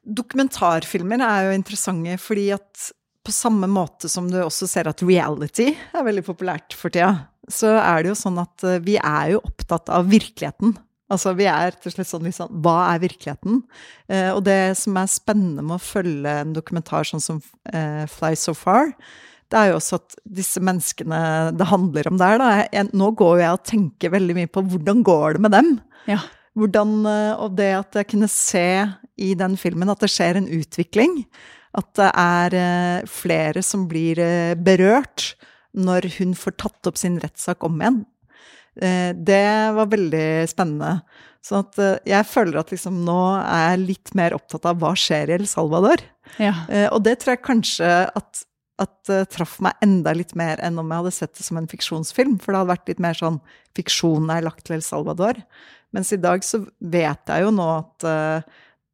Dokumentarfilmer 0.02 1.22
er 1.22 1.48
jo 1.48 1.58
interessante 1.58 2.18
fordi 2.22 2.50
at 2.56 2.92
på 3.22 3.34
samme 3.34 3.68
måte 3.70 4.10
som 4.10 4.30
du 4.32 4.40
også 4.42 4.66
ser 4.70 4.90
at 4.90 5.04
reality 5.06 5.70
er 5.70 6.06
veldig 6.08 6.24
populært 6.26 6.74
for 6.74 6.94
tida, 6.94 7.28
så 7.52 7.76
er 7.78 8.02
det 8.02 8.14
jo 8.14 8.18
sånn 8.18 8.40
at 8.42 8.66
eh, 8.66 8.82
vi 8.82 8.96
er 8.98 9.36
jo 9.36 9.44
opptatt 9.46 9.92
av 9.94 10.10
virkeligheten. 10.10 10.74
Altså 11.12 11.34
vi 11.38 11.48
er 11.50 11.74
rett 11.74 11.86
og 11.86 11.94
slett 11.94 12.08
sånn 12.08 12.24
liksom 12.24 12.62
Hva 12.64 12.78
er 12.94 13.02
virkeligheten? 13.04 13.60
Eh, 14.08 14.30
og 14.32 14.46
det 14.48 14.74
som 14.80 14.98
er 14.98 15.12
spennende 15.12 15.66
med 15.66 15.78
å 15.78 15.84
følge 15.84 16.38
en 16.46 16.56
dokumentar 16.56 17.08
sånn 17.08 17.24
som 17.24 17.42
eh, 17.74 18.08
Fly 18.10 18.34
So 18.40 18.56
Far, 18.58 18.94
det 19.52 19.60
er 19.60 19.72
jo 19.72 19.80
også 19.82 20.00
at 20.00 20.16
disse 20.40 20.62
menneskene 20.64 21.22
det 21.60 21.68
handler 21.68 22.08
om 22.08 22.20
der, 22.22 22.38
da 22.40 22.52
jeg, 22.62 22.92
Nå 22.96 23.12
går 23.20 23.34
jo 23.36 23.44
jeg 23.44 23.58
og 23.58 23.66
tenker 23.68 24.14
veldig 24.14 24.38
mye 24.38 24.52
på 24.52 24.64
hvordan 24.72 25.02
går 25.08 25.36
det 25.36 25.44
med 25.44 25.56
dem? 25.58 25.74
Ja. 26.08 26.22
Hvordan, 26.58 26.96
eh, 27.08 27.34
og 27.36 27.58
det 27.60 27.72
at 27.76 28.00
jeg 28.00 28.12
kunne 28.14 28.32
se 28.32 28.68
i 29.22 29.32
den 29.38 29.58
filmen 29.60 29.92
at 29.92 30.02
det 30.04 30.12
skjer 30.12 30.40
en 30.40 30.50
utvikling. 30.52 31.22
At 31.78 31.92
det 32.00 32.10
er 32.20 32.58
eh, 32.58 33.10
flere 33.10 33.64
som 33.64 33.88
blir 33.92 34.20
eh, 34.20 34.54
berørt 34.60 35.34
når 35.72 36.10
hun 36.18 36.34
får 36.36 36.58
tatt 36.60 36.90
opp 36.90 36.98
sin 37.00 37.20
rettssak 37.22 37.64
om 37.64 37.78
igjen. 37.80 38.02
Det 38.72 39.46
var 39.76 39.88
veldig 39.92 40.48
spennende. 40.48 41.02
Så 41.44 41.60
jeg 42.08 42.28
føler 42.28 42.60
at 42.60 42.70
liksom 42.72 43.02
nå 43.08 43.18
er 43.40 43.66
jeg 43.74 43.82
litt 43.82 44.12
mer 44.16 44.36
opptatt 44.36 44.68
av 44.68 44.80
hva 44.80 44.92
skjer 45.00 45.32
i 45.32 45.36
El 45.38 45.44
Salvador. 45.48 46.04
Ja. 46.44 46.54
Og 46.92 47.02
det 47.04 47.18
tror 47.20 47.34
jeg 47.34 47.44
kanskje 47.44 47.90
at, 48.20 48.44
at 48.84 49.12
traff 49.32 49.58
meg 49.64 49.80
enda 49.84 50.12
litt 50.16 50.32
mer 50.40 50.60
enn 50.64 50.80
om 50.80 50.92
jeg 50.92 51.04
hadde 51.04 51.14
sett 51.18 51.36
det 51.40 51.48
som 51.48 51.60
en 51.60 51.72
fiksjonsfilm. 51.72 52.38
For 52.40 52.52
det 52.52 52.62
hadde 52.62 52.74
vært 52.74 52.92
litt 52.94 53.04
mer 53.04 53.20
sånn 53.20 53.40
fiksjonen 53.80 54.32
er 54.36 54.48
lagt 54.48 54.68
til 54.68 54.80
El 54.80 54.86
Salvador. 54.88 55.40
Mens 55.96 56.12
i 56.16 56.20
dag 56.20 56.44
så 56.48 56.64
vet 56.80 57.32
jeg 57.32 57.44
jo 57.46 57.52
nå 57.56 57.68
at 57.76 58.08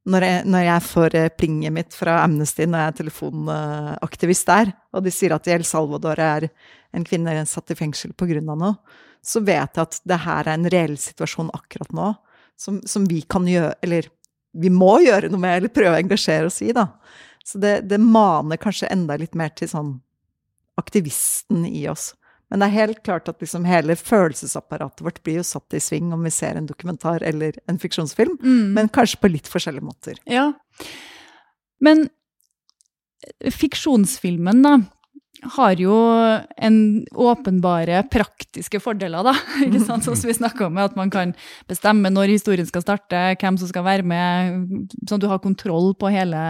når, 0.08 0.26
jeg, 0.26 0.44
når 0.48 0.66
jeg, 0.68 0.84
får 0.88 1.16
uh, 1.18 1.28
plinget 1.36 1.76
mitt 1.76 1.96
fra 1.96 2.22
Amnesty 2.24 2.68
når 2.68 2.80
jeg 2.80 2.92
er 2.92 2.98
telefonaktivist 3.02 4.50
der, 4.50 4.72
og 4.96 5.06
de 5.06 5.14
sier 5.14 5.36
at 5.36 5.50
i 5.50 5.56
El 5.58 5.66
Salvador 5.68 6.22
er 6.24 6.48
en 6.96 7.06
kvinne 7.08 7.44
satt 7.50 7.74
i 7.74 7.78
fengsel 7.78 8.14
av 8.16 8.56
noe, 8.56 8.74
så 9.22 9.42
vet 9.44 9.76
jeg 9.76 9.84
at 9.84 10.00
det 10.08 10.22
her 10.24 10.48
er 10.48 10.54
en 10.56 10.70
reell 10.72 10.96
situasjon 11.02 11.52
akkurat 11.56 11.92
nå, 11.96 12.14
som, 12.58 12.80
som 12.90 13.04
vi 13.06 13.22
kan 13.30 13.46
gjøre 13.46 13.76
Eller 13.86 14.08
vi 14.58 14.70
må 14.74 14.98
gjøre 15.04 15.30
noe 15.30 15.42
med, 15.42 15.58
eller 15.58 15.74
prøve 15.74 15.94
å 15.98 16.02
engasjere 16.02 16.48
oss 16.50 16.62
i, 16.66 16.72
da. 16.74 16.88
Så 17.46 17.60
det, 17.62 17.82
det 17.92 18.00
maner 18.02 18.60
kanskje 18.60 18.90
enda 18.92 19.18
litt 19.20 19.36
mer 19.38 19.52
til 19.56 19.70
sånn 19.70 19.92
aktivisten 20.80 21.66
i 21.68 21.86
oss. 21.92 22.12
Men 22.50 22.60
det 22.62 22.68
er 22.70 22.76
helt 22.78 23.02
klart 23.04 23.28
at 23.28 23.42
liksom 23.44 23.66
hele 23.68 23.96
følelsesapparatet 24.00 25.02
vårt 25.04 25.18
blir 25.24 25.42
jo 25.42 25.44
satt 25.44 25.74
i 25.76 25.82
sving 25.84 26.14
om 26.16 26.24
vi 26.24 26.32
ser 26.32 26.56
en 26.56 26.66
dokumentar 26.70 27.22
eller 27.28 27.58
en 27.68 27.80
fiksjonsfilm, 27.80 28.38
Mm. 28.42 28.74
men 28.74 28.90
kanskje 28.90 29.20
på 29.20 29.32
litt 29.34 29.48
forskjellige 29.52 29.84
måter. 29.84 30.16
Ja. 30.26 30.54
Men 31.82 32.08
eh, 33.44 33.52
fiksjonsfilmen, 33.52 34.62
da, 34.64 34.78
har 35.44 35.80
jo 35.80 35.94
en 36.58 36.78
åpenbare 37.14 38.02
praktiske 38.12 38.80
fordeler, 38.82 39.26
da. 39.28 39.34
Ikke 39.66 39.82
sant? 39.86 40.06
Som 40.06 40.18
vi 40.18 40.36
snakka 40.36 40.68
om, 40.68 40.78
at 40.82 40.98
man 40.98 41.12
kan 41.14 41.34
bestemme 41.70 42.12
når 42.14 42.34
historien 42.34 42.68
skal 42.70 42.84
starte, 42.86 43.24
hvem 43.42 43.60
som 43.60 43.70
skal 43.70 43.86
være 43.86 44.06
med, 44.08 44.88
sånn 45.04 45.20
at 45.20 45.26
du 45.26 45.30
har 45.32 45.44
kontroll 45.44 45.94
på 46.00 46.12
hele, 46.14 46.42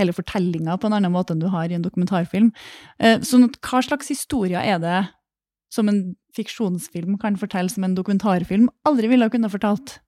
hele 0.00 0.16
fortellinga 0.16 0.78
på 0.80 0.90
en 0.90 0.98
annen 0.98 1.14
måte 1.14 1.36
enn 1.36 1.42
du 1.42 1.48
har 1.52 1.70
i 1.70 1.78
en 1.78 1.86
dokumentarfilm. 1.86 2.50
Eh, 2.98 3.20
Sånn 3.26 3.46
at 3.48 3.60
hva 3.62 3.82
slags 3.84 4.10
historier 4.12 4.62
er 4.62 4.82
det 4.82 4.98
som 5.72 5.88
en 5.90 6.16
fiksjonsfilm 6.36 7.16
kan 7.20 7.38
fortelle 7.40 7.72
som 7.72 7.84
en 7.86 7.96
dokumentarfilm 7.96 8.68
aldri 8.88 9.10
ville 9.10 9.26
ha 9.26 9.32
kunnet 9.32 9.54
fortalt? 9.54 9.98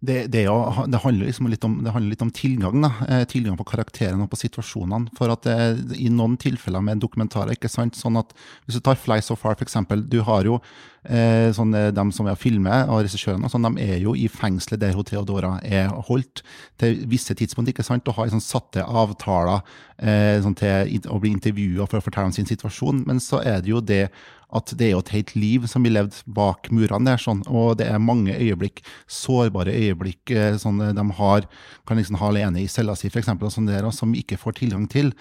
Det, 0.00 0.30
det, 0.32 0.46
jo- 0.46 0.86
det, 0.88 0.96
handler 1.04 1.28
liksom 1.28 1.48
litt 1.52 1.64
om, 1.64 1.74
det 1.84 1.92
handler 1.92 2.14
litt 2.14 2.22
om 2.24 2.30
tilgang. 2.32 2.78
Da. 2.80 2.90
Eh, 3.04 3.24
tilgang 3.28 3.58
på 3.60 3.66
karakterene 3.68 4.24
og 4.24 4.30
på 4.32 4.38
situasjonene. 4.40 5.12
For 5.18 5.28
at 5.28 5.44
det, 5.44 5.56
I 6.00 6.08
noen 6.08 6.38
tilfeller 6.40 6.80
med 6.80 7.02
dokumentarer 7.04 7.52
ikke 7.52 7.68
sant, 7.68 7.98
sånn 8.00 8.16
at 8.16 8.32
Hvis 8.64 8.78
du 8.78 8.80
tar 8.86 8.96
Fly 8.96 9.20
So 9.20 9.36
Far, 9.36 9.58
f.eks. 9.60 9.76
Du 10.08 10.22
har 10.24 10.48
jo 10.48 10.56
eh, 11.04 11.52
sånn, 11.52 11.76
eh, 11.76 11.90
dem 11.92 12.14
som 12.16 12.32
er 12.32 12.40
filmer, 12.40 12.88
og 12.88 13.04
regissørene, 13.04 13.52
sånn, 13.52 13.68
de 13.68 13.84
er 13.92 14.00
jo 14.00 14.16
i 14.16 14.24
fengselet 14.32 14.80
der 14.80 14.96
hun 14.96 15.04
Theodora 15.04 15.58
er 15.60 15.92
holdt 16.08 16.46
til 16.80 17.04
visse 17.10 17.36
tidspunkt. 17.36 17.68
ikke 17.68 17.84
sant, 17.84 18.08
Og 18.08 18.16
har 18.16 18.32
sånn, 18.32 18.40
satte 18.40 18.80
avtaler 18.88 19.60
eh, 20.00 20.40
sånn, 20.40 20.56
til 20.56 21.12
å 21.12 21.20
bli 21.20 21.36
intervjua 21.36 21.84
for 21.84 22.00
å 22.00 22.06
fortelle 22.08 22.32
om 22.32 22.36
sin 22.40 22.48
situasjon. 22.48 23.04
Men 23.04 23.20
så 23.20 23.44
er 23.44 23.60
det 23.60 23.68
jo 23.68 23.84
det 23.84 24.06
at 24.56 24.72
det 24.78 24.88
er 24.88 24.94
jo 24.94 25.02
et 25.04 25.12
helt 25.14 25.34
liv 25.38 25.66
som 25.70 25.84
blir 25.84 25.94
levd 25.94 26.16
bak 26.26 26.70
murene 26.74 27.12
der, 27.12 27.20
sånn, 27.22 27.42
og 27.46 27.78
det 27.80 27.86
er 27.90 28.02
mange 28.02 28.34
øyeblikk, 28.34 28.82
sårbare 29.10 29.74
øyeblikk, 29.74 30.32
eh, 30.34 30.56
sånn 30.60 30.80
eh, 30.84 30.96
de 30.96 31.04
har, 31.20 31.46
kan 31.88 32.00
liksom 32.00 32.18
ha 32.20 32.32
alene 32.32 32.64
i 32.64 32.70
cella 32.70 32.96
si, 32.98 33.10
eksempel, 33.10 33.48
og 33.48 33.54
sånn 33.54 33.70
der, 33.70 33.86
og 33.86 33.94
som 33.96 34.16
ikke 34.16 34.40
får 34.40 34.58
tilgang 34.62 34.88
til. 34.90 35.14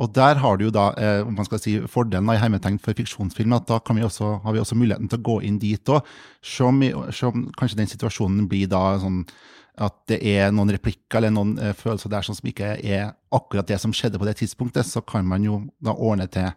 Og 0.00 0.08
der 0.16 0.38
har 0.40 0.56
du 0.56 0.64
jo 0.64 0.72
da, 0.72 0.90
eh, 0.96 1.20
om 1.26 1.34
man 1.36 1.44
skal 1.44 1.60
si, 1.60 1.76
fordelen 1.92 2.28
da, 2.30 2.38
i 2.38 2.40
hermetegn 2.40 2.80
for 2.80 2.96
fiksjonsfilm, 2.96 3.52
at 3.58 3.68
da 3.68 3.80
vi 3.92 4.04
også, 4.06 4.38
har 4.44 4.56
vi 4.56 4.62
også 4.62 4.78
muligheten 4.80 5.10
til 5.12 5.20
å 5.20 5.28
gå 5.28 5.40
inn 5.44 5.60
dit 5.60 5.92
òg. 5.92 6.06
Se 6.40 6.64
se 7.12 7.26
om 7.26 7.50
kanskje 7.58 7.76
den 7.82 7.90
situasjonen 7.90 8.48
blir 8.48 8.68
da 8.70 8.98
sånn 8.98 9.24
at 9.80 9.96
det 10.10 10.20
er 10.26 10.50
noen 10.52 10.72
replikker 10.74 11.20
eller 11.20 11.32
noen 11.32 11.56
eh, 11.58 11.74
følelser 11.76 12.12
der 12.12 12.24
sånn 12.24 12.36
som 12.36 12.48
ikke 12.48 12.74
er 12.80 13.12
akkurat 13.32 13.68
det 13.68 13.78
som 13.80 13.92
skjedde 13.92 14.20
på 14.20 14.28
det 14.28 14.36
tidspunktet, 14.40 14.88
så 14.88 15.00
kan 15.00 15.26
man 15.26 15.44
jo 15.44 15.62
da 15.80 15.94
ordne 15.94 16.26
til 16.32 16.50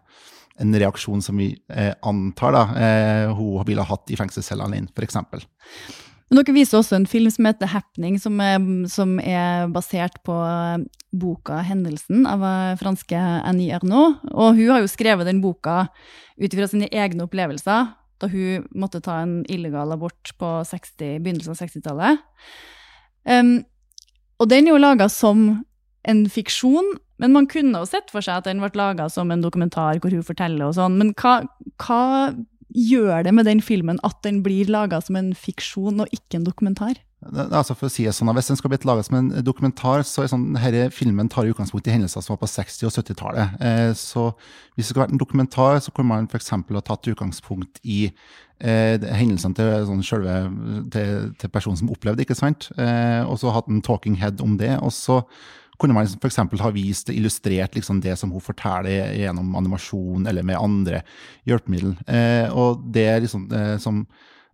en 0.62 0.76
reaksjon 0.80 1.22
som 1.22 1.38
vi 1.40 1.52
eh, 1.74 1.94
antar 2.06 2.54
da, 2.54 2.64
eh, 2.78 3.34
hun 3.34 3.64
ville 3.66 3.82
ha 3.82 3.96
hatt 3.96 4.12
i 4.14 4.18
fengselscellene 4.20 4.70
alene, 4.70 4.92
f.eks. 4.94 5.18
Men 6.30 6.40
dere 6.40 6.56
viser 6.56 6.80
også 6.80 6.98
en 6.98 7.06
film 7.10 7.30
som 7.30 7.46
heter 7.46 7.70
'Happening', 7.70 8.20
som 8.20 8.40
er, 8.42 8.60
som 8.90 9.20
er 9.20 9.68
basert 9.70 10.16
på 10.26 10.34
boka 11.14 11.62
'Hendelsen' 11.62 12.26
av 12.26 12.42
eh, 12.42 12.78
franske 12.80 13.18
Annie 13.18 13.74
Ernaux. 13.74 14.18
Og 14.32 14.56
hun 14.56 14.70
har 14.70 14.82
jo 14.82 14.90
skrevet 14.90 15.26
den 15.30 15.42
boka 15.42 15.90
ut 16.42 16.54
fra 16.54 16.68
sine 16.68 16.90
egne 16.90 17.28
opplevelser 17.28 17.94
da 18.24 18.30
hun 18.32 18.66
måtte 18.74 19.02
ta 19.04 19.20
en 19.22 19.44
illegal 19.52 19.92
abort 19.92 20.32
på 20.40 20.50
60, 20.66 21.20
begynnelsen 21.22 21.54
av 21.54 21.60
60-tallet. 21.60 22.20
Um, 23.28 23.66
og 24.40 24.50
den 24.50 24.68
er 24.68 24.76
jo 24.76 24.82
laga 24.82 25.10
som 25.12 25.66
en 26.08 26.24
fiksjon, 26.32 26.96
men 27.22 27.36
man 27.36 27.48
kunne 27.50 27.84
jo 27.84 27.90
sett 27.90 28.10
for 28.14 28.26
seg 28.26 28.42
at 28.42 28.50
den 28.50 28.62
ble 28.64 28.72
laga 28.78 29.10
som 29.12 29.32
en 29.32 29.44
dokumentar 29.44 30.02
hvor 30.02 30.14
hun 30.14 30.26
forteller 30.26 30.66
og 30.68 30.78
sånn. 30.80 30.98
Men 31.00 31.14
hva, 31.20 31.42
hva 31.84 32.34
gjør 32.74 33.24
det 33.28 33.34
med 33.38 33.46
den 33.46 33.62
filmen 33.62 34.02
at 34.04 34.18
den 34.26 34.42
blir 34.46 34.70
laga 34.72 35.00
som 35.04 35.18
en 35.20 35.34
fiksjon 35.38 36.02
og 36.04 36.16
ikke 36.16 36.40
en 36.40 36.48
dokumentar? 36.48 36.98
Altså 37.32 37.76
for 37.78 37.88
å 37.88 37.92
si 37.92 38.04
det 38.04 38.12
sånn, 38.16 38.32
Hvis 38.36 38.50
den 38.52 38.58
skal 38.60 38.72
bli 38.74 38.80
laget 38.84 39.08
som 39.08 39.16
en 39.16 39.30
dokumentar, 39.46 40.04
så 40.04 40.24
er 40.24 40.32
sånn, 40.32 40.50
denne 40.58 40.90
filmen 40.92 41.30
tar 41.32 41.48
utgangspunkt 41.48 41.88
i 41.88 41.94
hendelser 41.96 42.24
som 42.24 42.34
var 42.34 42.42
på 42.42 42.52
60- 42.52 42.90
og 42.90 42.96
70-tallet. 42.98 43.62
Eh, 43.64 43.92
så 43.96 44.32
hvis 44.76 44.88
det 44.88 44.92
skulle 44.92 45.06
vært 45.06 45.16
en 45.16 45.22
dokumentar, 45.22 45.80
så 45.80 45.94
kunne 45.94 46.12
man 46.12 46.28
f.eks. 46.28 46.52
ha 46.52 46.84
tatt 46.84 47.08
utgangspunkt 47.14 47.80
i 47.84 48.12
eh, 48.60 49.00
hendelsene 49.00 49.56
til, 49.56 49.72
sånn, 49.88 50.04
selve, 50.04 50.38
til, 50.92 51.32
til 51.40 51.54
personen 51.54 51.80
som 51.80 51.92
opplevde 51.94 52.22
det, 52.22 52.28
ikke 52.28 52.42
sant? 52.42 52.72
Eh, 52.76 53.24
og 53.24 53.40
så 53.40 53.54
hatt 53.56 53.72
en 53.72 53.84
talking 53.86 54.20
head 54.20 54.44
om 54.44 54.58
det. 54.60 54.76
og 54.82 54.92
så 54.92 55.24
kunne 55.84 55.98
man 55.98 56.08
f.eks. 56.08 56.40
ha 56.64 56.72
vist, 56.72 57.12
illustrert 57.12 57.76
liksom 57.76 58.00
det 58.04 58.16
som 58.20 58.32
hun 58.32 58.44
forteller 58.44 59.12
gjennom 59.20 59.56
animasjon 59.60 60.28
eller 60.30 60.46
med 60.48 60.60
andre 60.60 61.02
hjelpemidler. 61.50 61.98
Eh, 62.08 62.48
og 62.56 62.86
det 62.96 63.08
er 63.10 63.26
liksom 63.26 63.50
eh, 63.52 63.76
som 63.84 64.06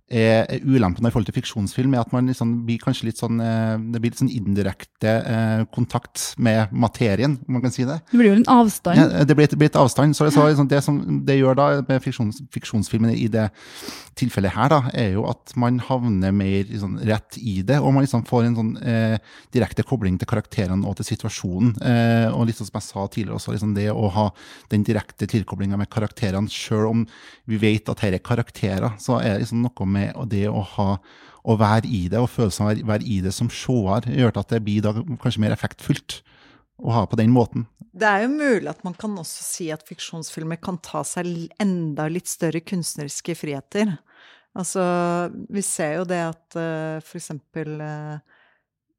er 0.09 0.45
er 0.49 0.63
ulempen 0.65 1.05
i 1.05 1.11
forhold 1.11 1.27
til 1.29 1.37
fiksjonsfilm, 1.37 1.93
er 1.93 2.03
at 2.03 2.13
man 2.13 2.29
liksom 2.29 2.53
blir 2.67 2.81
kanskje 2.81 3.09
litt 3.09 3.19
sånn 3.21 3.39
eh, 3.43 3.77
Det 3.93 4.01
blir 4.01 4.11
litt 4.11 4.21
sånn 4.21 4.31
indirekte 4.33 5.13
eh, 5.19 5.63
kontakt 5.73 6.33
med 6.37 6.73
materien, 6.73 7.37
om 7.47 7.57
man 7.57 7.65
kan 7.65 7.73
si 7.73 7.85
det. 7.87 7.99
Det 8.11 8.19
blir 8.19 8.31
jo 8.31 8.39
en 8.39 8.49
avstand. 8.49 8.99
Ja, 8.99 9.23
det 9.25 9.37
blir 9.37 9.49
blir 9.55 9.69
et 9.69 9.79
avstand. 9.79 10.15
Så, 10.17 10.29
så 10.33 10.47
liksom 10.47 10.69
det 10.69 10.81
som 10.85 10.99
det 11.25 11.39
gjør 11.39 11.57
da 11.57 11.67
med 11.87 12.03
fiksjons, 12.03 12.41
fiksjonsfilmen 12.53 13.13
i 13.15 13.27
det 13.31 13.49
tilfellet 14.19 14.53
her, 14.55 14.71
da, 14.71 14.79
er 14.97 15.13
jo 15.15 15.25
at 15.29 15.53
man 15.59 15.79
havner 15.83 16.33
mer 16.35 16.67
liksom, 16.67 16.97
rett 17.07 17.37
i 17.39 17.59
det, 17.65 17.79
og 17.79 17.93
man 17.95 18.05
liksom 18.05 18.25
får 18.27 18.47
en 18.47 18.57
sånn 18.57 18.71
eh, 18.83 19.15
direkte 19.55 19.85
kobling 19.87 20.19
til 20.19 20.29
karakterene 20.29 20.87
og 20.87 20.97
til 20.99 21.07
situasjonen. 21.11 21.75
Eh, 21.79 22.27
og 22.33 22.49
liksom 22.49 22.67
som 22.67 22.79
jeg 22.79 22.87
sa 22.89 23.05
tidligere 23.07 23.39
også, 23.39 23.55
liksom 23.55 23.75
det 23.77 23.89
å 23.93 24.09
ha 24.15 24.27
den 24.73 24.83
direkte 24.87 25.29
tilkoblinga 25.29 25.79
med 25.79 25.91
karakterene, 25.93 26.51
sjøl 26.51 26.89
om 26.89 27.05
vi 27.49 27.59
vet 27.61 27.89
at 27.91 28.03
her 28.05 28.17
er 28.17 28.23
karakterer, 28.23 28.97
så 29.01 29.19
er 29.21 29.37
det 29.37 29.45
liksom 29.45 29.63
noe 29.65 29.89
med 29.89 29.98
det 30.31 30.45
å 30.49 30.63
ha 30.75 30.91
å 31.49 31.55
være 31.57 31.87
i 31.87 32.07
det, 32.11 32.19
og 32.19 32.29
følelsen 32.29 32.65
av 32.65 32.71
å 32.77 32.87
være- 32.89 33.07
i 33.07 33.21
det 33.23 33.33
som 33.33 33.49
seer, 33.49 34.05
gjør 34.05 34.37
at 34.37 34.49
det 34.49 34.63
blir 34.63 34.81
da 34.83 34.93
kanskje 34.93 35.39
mer 35.39 35.55
effektfullt 35.55 36.21
å 36.79 36.91
ha 36.91 37.05
på 37.05 37.17
den 37.19 37.31
måten. 37.31 37.67
Det 37.93 38.07
er 38.07 38.23
jo 38.23 38.29
mulig 38.35 38.69
at 38.69 38.83
man 38.83 38.93
kan 38.93 39.15
også 39.17 39.43
si 39.43 39.71
at 39.71 39.87
fiksjonsfilmer 39.87 40.59
kan 40.61 40.77
ta 40.77 41.03
seg 41.03 41.49
enda 41.59 42.07
litt 42.07 42.27
større 42.27 42.61
kunstneriske 42.61 43.35
friheter. 43.35 43.97
Altså, 44.55 44.83
vi 45.49 45.61
ser 45.61 45.99
jo 45.99 46.05
det 46.09 46.21
at 46.21 46.55
uh, 46.57 46.99
for 47.05 47.19
eksempel 47.19 47.81
uh, 47.81 48.19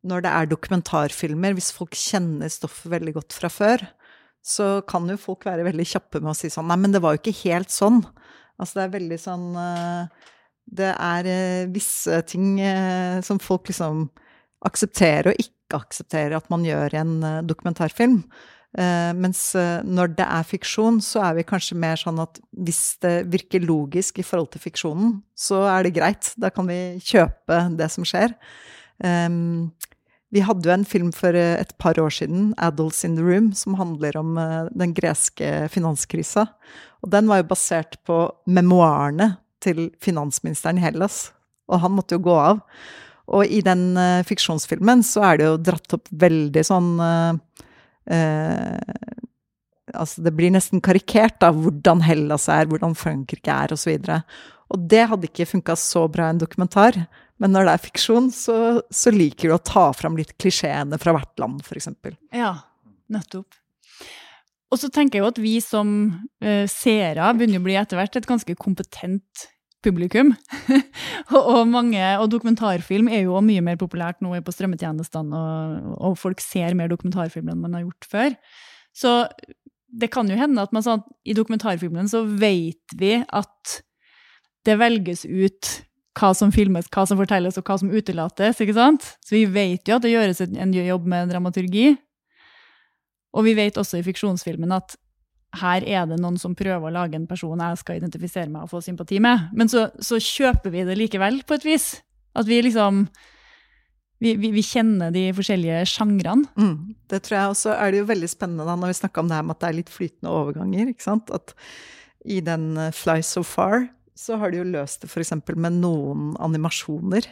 når 0.06 0.24
det 0.24 0.32
er 0.32 0.50
dokumentarfilmer, 0.50 1.56
hvis 1.56 1.72
folk 1.76 1.96
kjenner 1.98 2.48
stoffet 2.52 2.90
veldig 2.92 3.14
godt 3.18 3.36
fra 3.36 3.50
før, 3.52 3.84
så 4.40 4.80
kan 4.88 5.08
jo 5.10 5.18
folk 5.20 5.44
være 5.44 5.66
veldig 5.66 5.84
kjappe 5.84 6.22
med 6.22 6.32
å 6.32 6.36
si 6.38 6.48
sånn 6.48 6.70
Nei, 6.70 6.78
men 6.80 6.94
det 6.94 7.02
var 7.04 7.12
jo 7.12 7.20
ikke 7.20 7.42
helt 7.42 7.72
sånn. 7.72 8.00
Altså, 8.56 8.78
det 8.78 8.84
er 8.86 8.94
veldig 8.94 9.18
sånn 9.20 9.48
eh, 9.60 10.30
Det 10.70 10.92
er 10.94 11.26
eh, 11.28 11.70
visse 11.74 12.20
ting 12.30 12.60
eh, 12.62 13.18
som 13.26 13.40
folk 13.42 13.70
liksom 13.70 14.06
aksepterer 14.66 15.32
og 15.32 15.42
ikke 15.42 15.80
aksepterer 15.80 16.36
at 16.38 16.48
man 16.52 16.64
gjør 16.66 16.94
i 16.94 17.00
en 17.02 17.14
eh, 17.26 17.42
dokumentarfilm. 17.46 18.22
Mens 18.70 19.40
når 19.82 20.12
det 20.14 20.22
er 20.30 20.44
fiksjon, 20.46 21.00
så 21.02 21.24
er 21.26 21.32
vi 21.40 21.42
kanskje 21.42 21.74
mer 21.82 21.98
sånn 21.98 22.20
at 22.22 22.36
hvis 22.54 23.00
det 23.02 23.24
virker 23.32 23.64
logisk 23.66 24.20
i 24.22 24.22
forhold 24.22 24.52
til 24.52 24.62
fiksjonen, 24.62 25.16
så 25.34 25.64
er 25.72 25.82
det 25.82 25.96
greit. 25.96 26.28
Da 26.38 26.52
kan 26.54 26.70
vi 26.70 26.76
kjøpe 27.02 27.58
det 27.74 27.88
som 27.90 28.06
skjer. 28.06 28.30
Vi 29.02 30.44
hadde 30.46 30.70
jo 30.70 30.74
en 30.76 30.86
film 30.86 31.10
for 31.10 31.34
et 31.34 31.74
par 31.82 31.98
år 31.98 32.14
siden, 32.14 32.54
'Adults 32.54 33.02
in 33.02 33.18
the 33.18 33.26
Room', 33.26 33.50
som 33.58 33.74
handler 33.74 34.20
om 34.22 34.38
den 34.70 34.94
greske 34.94 35.66
finanskrisa. 35.66 36.46
Og 37.02 37.10
den 37.10 37.26
var 37.26 37.42
jo 37.42 37.50
basert 37.50 37.98
på 38.06 38.22
memoarene 38.46 39.32
til 39.62 39.88
finansministeren 40.02 40.80
i 40.80 40.84
Hellas. 40.84 41.30
Og 41.70 41.82
han 41.84 41.94
måtte 41.94 42.16
jo 42.16 42.24
gå 42.26 42.36
av. 42.40 42.60
Og 43.30 43.46
i 43.46 43.60
den 43.64 43.92
uh, 43.98 44.26
fiksjonsfilmen 44.26 45.04
så 45.06 45.24
er 45.28 45.40
det 45.40 45.48
jo 45.48 45.58
dratt 45.70 45.96
opp 45.96 46.10
veldig 46.10 46.64
sånn 46.66 46.92
uh, 46.98 47.38
uh, 48.10 49.16
Altså 49.90 50.22
det 50.22 50.30
blir 50.38 50.52
nesten 50.54 50.78
karikert, 50.78 51.42
av 51.42 51.56
hvordan 51.58 52.04
Hellas 52.06 52.44
er, 52.52 52.68
hvordan 52.70 52.92
Frankrike 52.94 53.50
er, 53.50 53.72
osv. 53.74 53.96
Og, 53.98 54.36
og 54.70 54.84
det 54.92 55.00
hadde 55.10 55.26
ikke 55.26 55.48
funka 55.50 55.74
så 55.74 56.04
bra 56.06 56.28
i 56.28 56.34
en 56.36 56.38
dokumentar. 56.38 56.94
Men 57.42 57.56
når 57.56 57.66
det 57.66 57.72
er 57.72 57.82
fiksjon, 57.88 58.28
så, 58.30 58.56
så 58.86 59.10
liker 59.10 59.50
du 59.50 59.56
å 59.56 59.64
ta 59.66 59.88
fram 59.96 60.14
litt 60.20 60.36
klisjeene 60.38 60.98
fra 61.02 61.16
hvert 61.16 61.42
land, 61.42 61.64
f.eks. 61.66 61.90
Ja, 62.36 62.52
nettopp. 63.10 63.58
Og 64.70 64.78
så 64.78 64.90
tenker 64.92 65.18
jeg 65.18 65.24
jo 65.24 65.30
at 65.32 65.40
vi 65.42 65.56
som 65.64 65.94
uh, 66.44 66.66
seere 66.70 67.32
begynner 67.36 67.62
å 67.62 67.66
bli 67.66 67.78
etter 67.78 67.98
hvert 67.98 68.18
et 68.20 68.28
ganske 68.28 68.54
kompetent 68.60 69.48
publikum. 69.84 70.34
og, 71.34 71.40
og, 71.40 71.62
mange, 71.70 72.02
og 72.20 72.28
dokumentarfilm 72.32 73.08
er 73.10 73.24
jo 73.24 73.40
mye 73.44 73.64
mer 73.64 73.80
populært 73.80 74.20
nå 74.22 74.34
på 74.44 74.54
strømmetjenestene, 74.54 75.40
og, 75.40 75.94
og 76.10 76.18
folk 76.20 76.42
ser 76.44 76.76
mer 76.78 76.92
dokumentarfilm 76.92 77.50
enn 77.50 77.62
man 77.64 77.78
har 77.78 77.86
gjort 77.86 78.10
før. 78.12 78.36
Så 78.96 79.14
det 79.90 80.10
kan 80.14 80.28
jo 80.30 80.38
hende 80.38 80.62
at 80.62 80.74
man 80.74 80.84
sånn, 80.86 81.04
i 81.26 81.34
dokumentarfilmen 81.34 82.10
så 82.10 82.22
vet 82.24 82.94
vi 82.98 83.16
at 83.26 83.80
det 84.68 84.76
velges 84.78 85.24
ut 85.24 85.70
hva 86.18 86.32
som 86.36 86.52
filmes, 86.52 86.88
hva 86.92 87.06
som 87.08 87.18
fortelles, 87.18 87.56
og 87.58 87.66
hva 87.66 87.78
som 87.80 87.90
utelates. 87.90 88.60
ikke 88.60 88.76
sant? 88.76 89.06
Så 89.24 89.36
vi 89.38 89.44
vet 89.50 89.88
jo 89.88 89.96
at 89.96 90.04
det 90.04 90.12
gjøres 90.12 90.42
en 90.44 90.74
jobb 90.74 91.06
med 91.08 91.30
dramaturgi. 91.32 91.94
Og 93.36 93.46
vi 93.46 93.54
vet 93.58 93.78
også 93.78 94.00
i 94.00 94.06
fiksjonsfilmen 94.06 94.72
at 94.74 94.96
her 95.60 95.82
er 95.82 96.06
det 96.06 96.20
noen 96.20 96.38
som 96.38 96.54
prøver 96.54 96.86
å 96.86 96.94
lage 96.94 97.18
en 97.18 97.26
person 97.30 97.58
jeg 97.58 97.80
skal 97.80 97.98
identifisere 97.98 98.50
meg 98.50 98.66
og 98.66 98.70
få 98.70 98.82
sympati 98.84 99.18
med. 99.22 99.50
Men 99.56 99.70
så, 99.70 99.88
så 99.98 100.20
kjøper 100.22 100.70
vi 100.74 100.86
det 100.86 100.96
likevel, 100.98 101.42
på 101.46 101.58
et 101.58 101.66
vis. 101.66 101.92
At 102.38 102.46
vi 102.46 102.60
liksom 102.62 103.04
vi, 104.20 104.34
vi, 104.36 104.50
vi 104.52 104.62
kjenner 104.62 105.12
de 105.14 105.24
forskjellige 105.34 105.80
sjangrene. 105.88 106.44
Mm, 106.60 106.92
det 107.10 107.22
tror 107.24 107.38
jeg 107.38 107.54
også 107.54 107.72
er 107.74 107.90
det 107.90 108.02
jo 108.02 108.10
veldig 108.10 108.28
spennende 108.30 108.66
da, 108.68 108.76
når 108.76 108.92
vi 108.92 108.98
snakker 109.00 109.22
om 109.22 109.30
det 109.30 109.38
her 109.38 109.46
med 109.48 109.56
at 109.56 109.62
det 109.62 109.70
er 109.70 109.78
litt 109.78 109.92
flytende 109.94 110.34
overganger. 110.36 110.92
ikke 110.92 111.06
sant? 111.06 111.32
At 111.34 111.54
i 112.28 112.42
den 112.44 112.74
eh, 112.76 112.92
Fly 112.94 113.24
So 113.24 113.42
Far 113.46 113.88
så 114.20 114.36
har 114.36 114.52
de 114.52 114.60
jo 114.60 114.68
løst 114.68 115.02
det 115.02 115.08
f.eks. 115.08 115.32
med 115.56 115.80
noen 115.80 116.34
animasjoner 116.44 117.26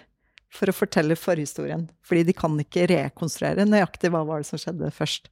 for 0.48 0.72
å 0.72 0.76
fortelle 0.76 1.18
forhistorien. 1.18 1.84
Fordi 2.08 2.24
de 2.24 2.34
kan 2.36 2.56
ikke 2.62 2.88
rekonstruere 2.88 3.68
nøyaktig 3.68 4.10
hva 4.14 4.24
var 4.24 4.40
det 4.40 4.48
som 4.48 4.60
skjedde 4.60 4.88
først. 4.96 5.28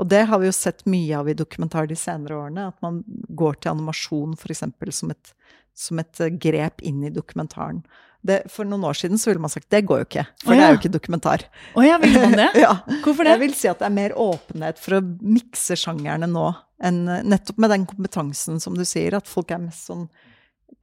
Og 0.00 0.08
det 0.08 0.22
har 0.30 0.40
vi 0.40 0.48
jo 0.48 0.54
sett 0.56 0.86
mye 0.88 1.18
av 1.18 1.28
i 1.28 1.36
dokumentar 1.36 1.88
de 1.90 1.96
senere 1.98 2.38
årene, 2.38 2.70
at 2.72 2.78
man 2.84 3.02
går 3.28 3.60
til 3.60 3.74
animasjon 3.74 4.32
f.eks. 4.38 4.64
Som, 4.96 5.12
et, 5.12 5.34
som 5.76 6.00
et 6.02 6.24
grep 6.42 6.82
inn 6.86 7.04
i 7.04 7.12
dokumentaren. 7.12 7.82
Det, 8.22 8.44
for 8.54 8.68
noen 8.68 8.84
år 8.86 8.94
siden 8.94 9.18
så 9.18 9.32
ville 9.32 9.42
man 9.42 9.50
sagt 9.50 9.66
det 9.74 9.80
går 9.82 10.02
jo 10.04 10.06
ikke, 10.06 10.22
for 10.44 10.52
oh, 10.52 10.54
ja. 10.54 10.58
det 10.60 10.66
er 10.66 10.74
jo 10.74 10.80
ikke 10.80 10.92
dokumentar. 10.94 11.44
Oh, 11.74 11.82
ja, 11.82 11.96
vil 11.98 12.14
man 12.22 12.36
det? 12.38 12.50
ja. 12.64 12.76
Hvorfor 13.02 13.26
det? 13.26 13.32
Jeg 13.34 13.42
vil 13.42 13.56
si 13.58 13.70
at 13.70 13.80
det 13.82 13.88
er 13.88 13.96
mer 13.96 14.14
åpenhet 14.14 14.78
for 14.78 14.98
å 14.98 15.06
mikse 15.26 15.76
sjangerne 15.78 16.28
nå, 16.30 16.44
enn 16.82 17.00
nettopp 17.06 17.58
med 17.62 17.74
den 17.74 17.86
kompetansen 17.90 18.62
som 18.62 18.78
du 18.78 18.84
sier, 18.86 19.18
at 19.18 19.30
folk 19.30 19.50
er 19.50 19.64
mest 19.64 19.90
sånn 19.90 20.06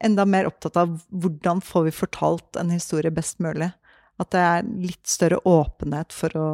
enda 0.04 0.25
mer 0.28 0.48
opptatt 0.48 0.78
av 0.80 1.00
hvordan 1.10 1.63
får 1.66 1.88
vi 1.88 1.96
fortalt 1.96 2.60
en 2.60 2.72
historie 2.72 3.12
best 3.12 3.39
mulig. 3.44 3.72
At 4.20 4.32
det 4.36 4.44
er 4.44 4.68
litt 4.84 5.08
større 5.08 5.39
åpenhet 5.48 6.16
for 6.16 6.36
å, 6.39 6.50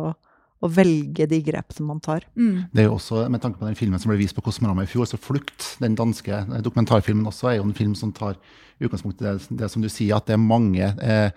å 0.63 0.69
velge 0.71 1.27
de 1.29 1.41
grep 1.43 1.75
som 1.75 1.89
man 1.91 1.99
tar. 2.03 2.23
Mm. 2.37 2.69
Det 2.71 2.83
er 2.83 2.87
jo 2.87 2.95
også, 2.95 3.25
Med 3.29 3.41
tanke 3.41 3.59
på 3.59 3.67
den 3.67 3.75
filmen 3.75 3.99
som 3.99 4.09
ble 4.09 4.19
vist 4.19 4.35
på 4.35 4.41
Kosmorama 4.45 4.83
i 4.83 4.89
fjor, 4.89 5.05
så 5.05 5.17
'Flukt', 5.17 5.77
den 5.79 5.95
danske 5.95 6.45
dokumentarfilmen 6.63 7.27
også, 7.27 7.51
er 7.51 7.57
jo 7.57 7.67
en 7.67 7.73
film 7.73 7.95
som 7.95 8.11
tar 8.11 8.35
utgangspunkt 8.79 9.21
i 9.21 9.25
det, 9.25 9.47
det 9.51 9.71
som 9.71 9.81
du 9.81 9.89
sier, 9.89 10.15
at 10.15 10.25
det 10.25 10.33
er 10.33 10.41
mange 10.41 10.95
eh, 11.01 11.31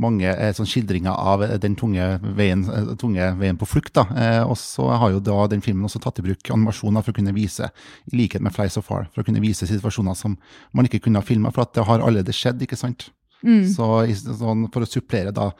mange 0.00 0.26
eh, 0.26 0.52
sånn 0.54 0.68
skildringer 0.68 1.14
av 1.14 1.44
eh, 1.46 1.56
den 1.62 1.76
tunge 1.78 2.06
veien, 2.36 2.64
eh, 2.70 2.92
tunge 3.00 3.30
veien 3.38 3.58
på 3.58 3.68
flukt. 3.68 3.98
Eh, 4.02 4.42
og 4.42 4.56
så 4.58 4.88
har 4.90 5.14
jo 5.14 5.22
da 5.22 5.46
den 5.50 5.62
filmen 5.64 5.86
også 5.86 6.02
tatt 6.02 6.18
i 6.20 6.26
bruk 6.26 6.50
animasjoner 6.50 7.04
for 7.04 7.14
å 7.14 7.18
kunne 7.18 7.34
vise, 7.36 7.70
i 8.10 8.16
likhet 8.18 8.42
med 8.44 8.54
Fly 8.54 8.68
So 8.72 8.82
Far, 8.84 9.08
for 9.14 9.22
å 9.22 9.28
kunne 9.28 9.42
vise 9.44 9.68
situasjoner 9.70 10.18
som 10.18 10.36
man 10.74 10.88
ikke 10.88 11.04
kunne 11.06 11.22
ha 11.22 11.26
filma, 11.26 11.52
for 11.54 11.66
at 11.66 11.74
det 11.76 11.86
har 11.86 12.02
allerede 12.02 12.34
skjedd. 12.34 12.62
ikke 12.66 12.78
sant? 12.80 13.10
Mm. 13.44 13.64
Så, 13.68 13.86
sånn, 14.40 14.64
For 14.72 14.84
å 14.84 14.88
supplere 14.88 15.32
da 15.34 15.50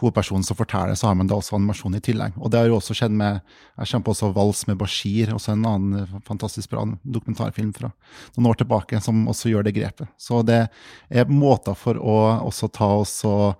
hovedpersonen 0.00 0.46
som 0.46 0.58
forteller, 0.58 0.98
så 0.98 1.10
har 1.10 1.18
man 1.18 1.30
da 1.30 1.38
også 1.38 1.56
animasjon 1.58 1.98
i 1.98 2.02
tillegg. 2.04 2.36
Og 2.38 2.50
det 2.50 2.60
har 2.60 2.70
jo 2.70 2.78
også 2.80 2.96
skjedd 2.98 3.14
med 3.14 3.40
Jeg 3.78 4.02
på 4.02 4.14
også 4.14 4.32
Vals 4.34 4.64
med 4.66 4.78
Bashir, 4.80 5.32
også 5.34 5.54
en 5.54 5.66
annen 5.68 6.22
fantastisk 6.26 6.72
bra 6.74 6.84
dokumentarfilm 7.02 7.72
fra 7.76 7.92
noen 8.36 8.50
år 8.50 8.60
tilbake, 8.62 9.00
som 9.04 9.26
også 9.30 9.52
gjør 9.52 9.68
det 9.68 9.76
grepet. 9.78 10.10
Så 10.18 10.42
det 10.46 10.66
er 11.08 11.30
måter 11.30 11.78
for 11.78 11.98
å 11.98 12.18
også 12.48 12.70
ta 12.74 12.90
oss 12.98 13.20
og 13.28 13.54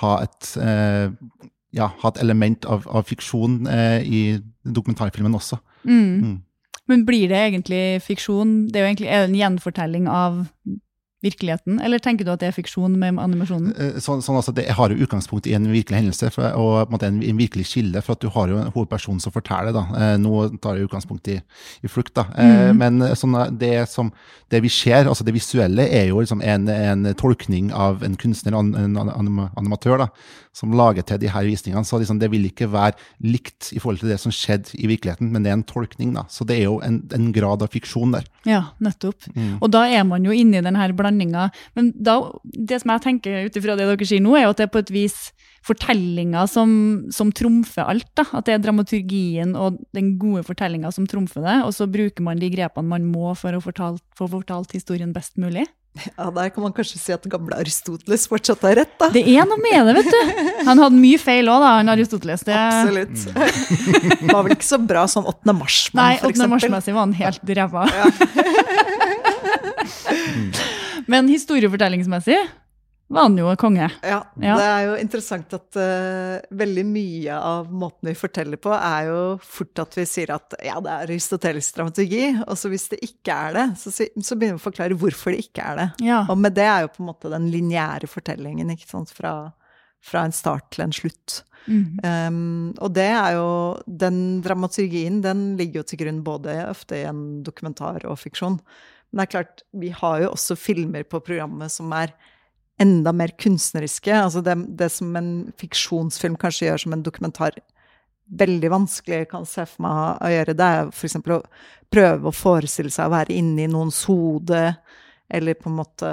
ha 0.00 0.14
et 0.24 0.54
eh, 0.60 1.12
ja, 1.72 1.88
ha 2.02 2.12
et 2.12 2.20
element 2.20 2.66
av, 2.68 2.84
av 2.88 3.08
fiksjon 3.08 3.62
eh, 3.70 4.00
i 4.04 4.22
dokumentarfilmen 4.62 5.36
også. 5.36 5.58
Mm. 5.88 6.20
Mm. 6.22 6.40
Men 6.90 7.04
blir 7.08 7.30
det 7.30 7.38
egentlig 7.38 7.82
fiksjon? 8.04 8.66
Det 8.68 8.78
er 8.78 8.84
jo 8.84 8.90
egentlig 8.90 9.08
er 9.08 9.22
det 9.22 9.30
en 9.30 9.38
gjenfortelling 9.38 10.08
av 10.10 10.42
virkeligheten, 11.22 11.78
eller 11.80 12.02
tenker 12.02 12.26
du 12.26 12.32
at 12.32 12.42
det 12.42 12.50
er 12.50 12.56
fiksjon 12.56 12.96
med 12.98 13.20
animasjonen? 13.22 13.72
Eh, 13.78 13.98
sånn, 14.02 14.22
sånn 14.24 14.38
altså, 14.40 14.54
Det 14.56 14.66
har 14.74 14.90
jo 14.90 15.06
utgangspunkt 15.06 15.46
i 15.46 15.54
en 15.56 15.68
virkelig 15.70 16.00
hendelse 16.00 16.32
for, 16.34 16.48
og 16.58 16.92
en, 16.92 16.98
en, 17.08 17.22
en, 17.22 17.38
virkelig 17.38 17.68
kilde, 17.70 18.02
for 18.02 18.16
at 18.16 18.24
du 18.24 18.28
har 18.34 18.50
jo 18.50 18.58
en 18.60 18.72
hovedperson 18.74 19.22
som 19.22 19.34
forteller. 19.34 19.74
da. 19.76 19.84
Eh, 19.98 20.16
nå 20.22 20.44
tar 20.62 20.78
jeg 20.78 20.90
utgangspunkt 20.90 21.30
i, 21.32 21.38
i 21.82 21.90
flukt, 21.90 22.14
da. 22.18 22.26
Mm. 22.34 22.82
Men 22.82 23.08
sånn, 23.18 23.38
det, 23.58 23.74
som, 23.92 24.12
det, 24.50 24.62
vi 24.64 24.72
ser, 24.72 25.06
altså 25.06 25.26
det 25.26 25.36
visuelle, 25.36 25.86
er 25.88 26.10
jo 26.10 26.20
liksom 26.20 26.42
en, 26.42 26.68
en 26.68 27.12
tolkning 27.18 27.72
av 27.72 28.02
en 28.06 28.18
kunstner, 28.18 28.58
en, 28.58 28.74
en 28.78 28.98
animatør, 29.02 30.04
da, 30.04 30.10
som 30.52 30.74
lager 30.76 31.06
til 31.08 31.20
de 31.22 31.30
her 31.32 31.46
visningene. 31.48 31.84
Så 31.88 32.00
liksom, 32.00 32.20
det 32.20 32.30
vil 32.32 32.44
ikke 32.48 32.70
være 32.72 32.96
likt 33.24 33.72
i 33.72 33.80
forhold 33.80 34.02
til 34.02 34.12
det 34.12 34.20
som 34.20 34.34
skjedde 34.34 34.76
i 34.76 34.90
virkeligheten, 34.90 35.30
men 35.32 35.44
det 35.44 35.52
er 35.52 35.58
en 35.60 35.66
tolkning. 35.68 36.12
da. 36.16 36.26
Så 36.28 36.44
det 36.48 36.58
er 36.60 36.68
jo 36.68 36.80
en, 36.84 37.30
grad 37.32 37.62
av 37.64 37.72
fiksjon 37.72 38.12
der. 38.12 38.26
Ja, 38.48 38.64
nettopp. 38.82 39.30
Mm. 39.32 39.56
Og 39.62 39.70
da 39.72 39.86
er 39.88 40.04
man 40.04 40.26
jo 40.26 40.34
inne 40.34 40.60
i 40.60 40.64
den 40.64 40.76
her 40.76 40.92
blandingen 40.92 41.12
blandinga. 41.12 41.50
Men 41.74 41.92
da, 41.96 42.18
det 42.42 42.82
som 42.82 42.92
jeg 42.94 43.04
tenker 43.04 43.46
ut 43.46 43.56
ifra 43.56 43.76
det 43.76 43.86
dere 43.88 44.08
sier 44.08 44.22
nå, 44.22 44.36
er 44.36 44.46
jo 44.46 44.52
at 44.54 44.60
det 44.60 44.68
er 44.68 44.74
på 44.74 44.82
et 44.82 44.92
vis 44.92 45.18
fortellinga 45.62 46.46
som, 46.50 46.72
som 47.14 47.30
trumfer 47.32 47.86
alt. 47.86 48.08
da, 48.18 48.24
At 48.32 48.48
det 48.48 48.56
er 48.56 48.64
dramaturgien 48.64 49.54
og 49.56 49.78
den 49.94 50.16
gode 50.18 50.42
fortellinga 50.46 50.90
som 50.94 51.06
trumfer 51.06 51.44
det. 51.44 51.60
Og 51.66 51.74
så 51.76 51.86
bruker 51.90 52.24
man 52.24 52.42
de 52.42 52.50
grepene 52.52 52.90
man 52.90 53.06
må 53.06 53.34
for 53.38 53.54
å 53.54 53.62
fortalt, 53.62 54.02
få 54.18 54.28
fortalt 54.32 54.74
historien 54.74 55.14
best 55.14 55.38
mulig. 55.38 55.68
Ja, 56.16 56.30
Der 56.30 56.48
kan 56.50 56.62
man 56.62 56.72
kanskje 56.72 56.98
si 56.98 57.12
at 57.12 57.24
gamle 57.28 57.56
Aristoteles 57.60 58.24
fortsatt 58.30 58.62
har 58.64 58.76
rett, 58.80 58.94
da. 59.00 59.10
Det 59.12 59.22
er 59.28 59.44
noe 59.48 59.60
med 59.60 59.86
det, 59.88 59.94
vet 60.00 60.08
du. 60.14 60.20
Han 60.68 60.80
hadde 60.80 60.96
mye 60.96 61.20
feil 61.20 61.50
òg, 61.52 61.60
da, 61.60 61.74
han 61.80 61.92
Aristoteles. 61.92 62.44
Det... 62.48 62.56
Absolutt. 62.56 63.18
Mm. 63.28 64.32
var 64.32 64.46
vel 64.46 64.56
ikke 64.56 64.70
så 64.70 64.80
bra 64.80 65.04
sånn 65.10 65.28
8. 65.28 65.52
mars-mann, 65.58 66.16
eksempel. 66.16 66.38
Nei, 66.40 66.48
8. 66.48 66.50
mars-messig 66.54 66.96
var 66.96 67.06
han 67.06 67.16
helt 67.20 67.54
ræva. 67.60 67.82
Ja. 67.92 68.06
Men 71.12 71.28
historiefortellingsmessig 71.28 72.38
var 73.12 73.26
han 73.28 73.36
jo 73.38 73.50
konge. 73.60 73.88
Ja, 74.00 74.18
ja, 74.40 74.54
det 74.56 74.66
er 74.66 74.82
jo 74.86 74.96
interessant 75.02 75.52
at 75.56 75.78
uh, 75.78 76.56
veldig 76.62 76.84
mye 76.88 77.36
av 77.36 77.68
måten 77.68 78.10
vi 78.10 78.16
forteller 78.18 78.60
på, 78.62 78.72
er 78.72 79.10
jo 79.10 79.20
fort 79.44 79.82
at 79.84 79.96
vi 79.98 80.06
sier 80.08 80.32
at 80.34 80.56
ja, 80.64 80.78
det 80.82 80.90
er 80.92 81.06
aristotelisk 81.06 81.76
dramaturgi. 81.78 82.24
Og 82.46 82.58
så 82.58 82.72
hvis 82.72 82.88
det 82.94 83.02
ikke 83.04 83.36
er 83.36 83.58
det, 83.58 83.66
så, 83.80 83.92
så, 83.92 84.36
begynner 84.36 84.56
vi 84.56 84.62
å 84.62 84.66
forklare 84.66 84.98
hvorfor 84.98 85.34
det 85.34 85.46
ikke 85.46 85.64
er 85.72 85.80
det. 85.82 85.88
Ja. 86.08 86.22
Og 86.32 86.40
med 86.40 86.56
det 86.56 86.68
er 86.68 86.86
jo 86.86 86.92
på 86.96 87.04
en 87.04 87.10
måte 87.12 87.32
den 87.32 87.50
lineære 87.52 88.10
fortellingen, 88.10 88.72
ikke 88.74 88.90
sant, 88.90 89.12
fra, 89.14 89.36
fra 90.04 90.26
en 90.26 90.36
start 90.36 90.72
til 90.72 90.86
en 90.86 90.96
slutt. 90.96 91.42
Mm. 91.66 92.00
Um, 92.02 92.72
og 92.82 92.90
det 92.96 93.06
er 93.06 93.36
jo 93.36 93.50
Den 93.86 94.40
dramaturgien, 94.42 95.20
den 95.22 95.52
ligger 95.54 95.82
jo 95.82 95.84
til 95.86 96.00
grunn 96.00 96.24
både 96.26 96.56
ofte 96.66 96.98
i 96.98 97.04
en 97.06 97.42
dokumentar 97.46 98.02
og 98.08 98.18
fiksjon. 98.18 98.58
Men 99.12 99.20
det 99.20 99.28
er 99.28 99.32
klart, 99.36 99.62
vi 99.76 99.92
har 99.92 100.22
jo 100.24 100.32
også 100.32 100.56
filmer 100.56 101.04
på 101.04 101.20
programmet 101.20 101.70
som 101.70 101.92
er 101.94 102.14
enda 102.80 103.12
mer 103.12 103.34
kunstneriske. 103.38 104.14
Altså 104.16 104.42
det, 104.44 104.56
det 104.78 104.88
som 104.92 105.12
en 105.18 105.32
fiksjonsfilm 105.60 106.38
kanskje 106.40 106.70
gjør 106.70 106.84
som 106.84 106.96
en 106.96 107.04
dokumentar 107.04 107.58
veldig 108.32 108.70
vanskelig 108.72 109.26
kan 109.30 109.44
se 109.48 109.64
for 109.68 109.84
meg 109.84 110.24
å 110.24 110.32
gjøre, 110.32 110.56
det 110.56 110.68
er 110.74 110.90
f.eks. 110.92 111.18
å 111.20 111.40
prøve 111.92 112.30
å 112.30 112.34
forestille 112.34 112.92
seg 112.92 113.10
å 113.10 113.14
være 113.14 113.36
inne 113.36 113.66
i 113.66 113.70
noens 113.70 114.00
hode, 114.08 114.64
eller 115.32 115.56
på 115.58 115.68
en 115.68 115.78
måte 115.78 116.10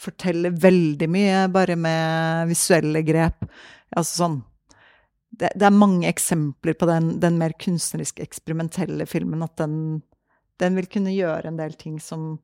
fortelle 0.00 0.50
veldig 0.50 1.08
mye 1.10 1.44
bare 1.52 1.76
med 1.78 2.50
visuelle 2.50 3.02
grep. 3.06 3.46
Altså 3.94 4.24
sånn 4.24 4.38
det, 5.30 5.52
det 5.54 5.66
er 5.66 5.74
mange 5.74 6.08
eksempler 6.10 6.74
på 6.74 6.88
den, 6.90 7.12
den 7.22 7.36
mer 7.38 7.54
kunstneriske, 7.58 8.24
eksperimentelle 8.26 9.06
filmen, 9.06 9.44
at 9.46 9.54
den 9.62 10.00
den 10.60 10.76
vil 10.78 10.88
kunne 10.92 11.14
gjøre 11.14 11.50
en 11.50 11.58
del 11.60 11.74
ting 11.78 11.98
som, 12.02 12.34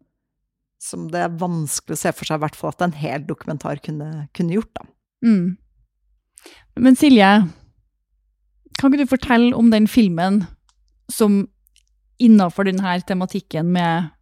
som 0.82 1.06
det 1.12 1.22
er 1.24 1.38
vanskelig 1.40 1.96
å 1.96 2.00
se 2.00 2.12
for 2.14 2.28
seg, 2.28 2.38
i 2.38 2.44
hvert 2.44 2.58
fall 2.58 2.74
at 2.74 2.84
en 2.84 2.96
hel 2.96 3.24
dokumentar 3.26 3.80
kunne, 3.84 4.26
kunne 4.36 4.58
gjort, 4.58 4.72
da. 4.76 4.88
Mm. 5.26 5.56
Men 6.84 6.98
Silje, 6.98 7.30
kan 8.76 8.92
ikke 8.92 9.06
du 9.06 9.10
fortelle 9.10 9.56
om 9.56 9.70
den 9.72 9.88
filmen 9.88 10.44
som 11.12 11.46
innafor 12.22 12.68
denne 12.68 12.98
tematikken 13.08 13.72
med 13.72 14.12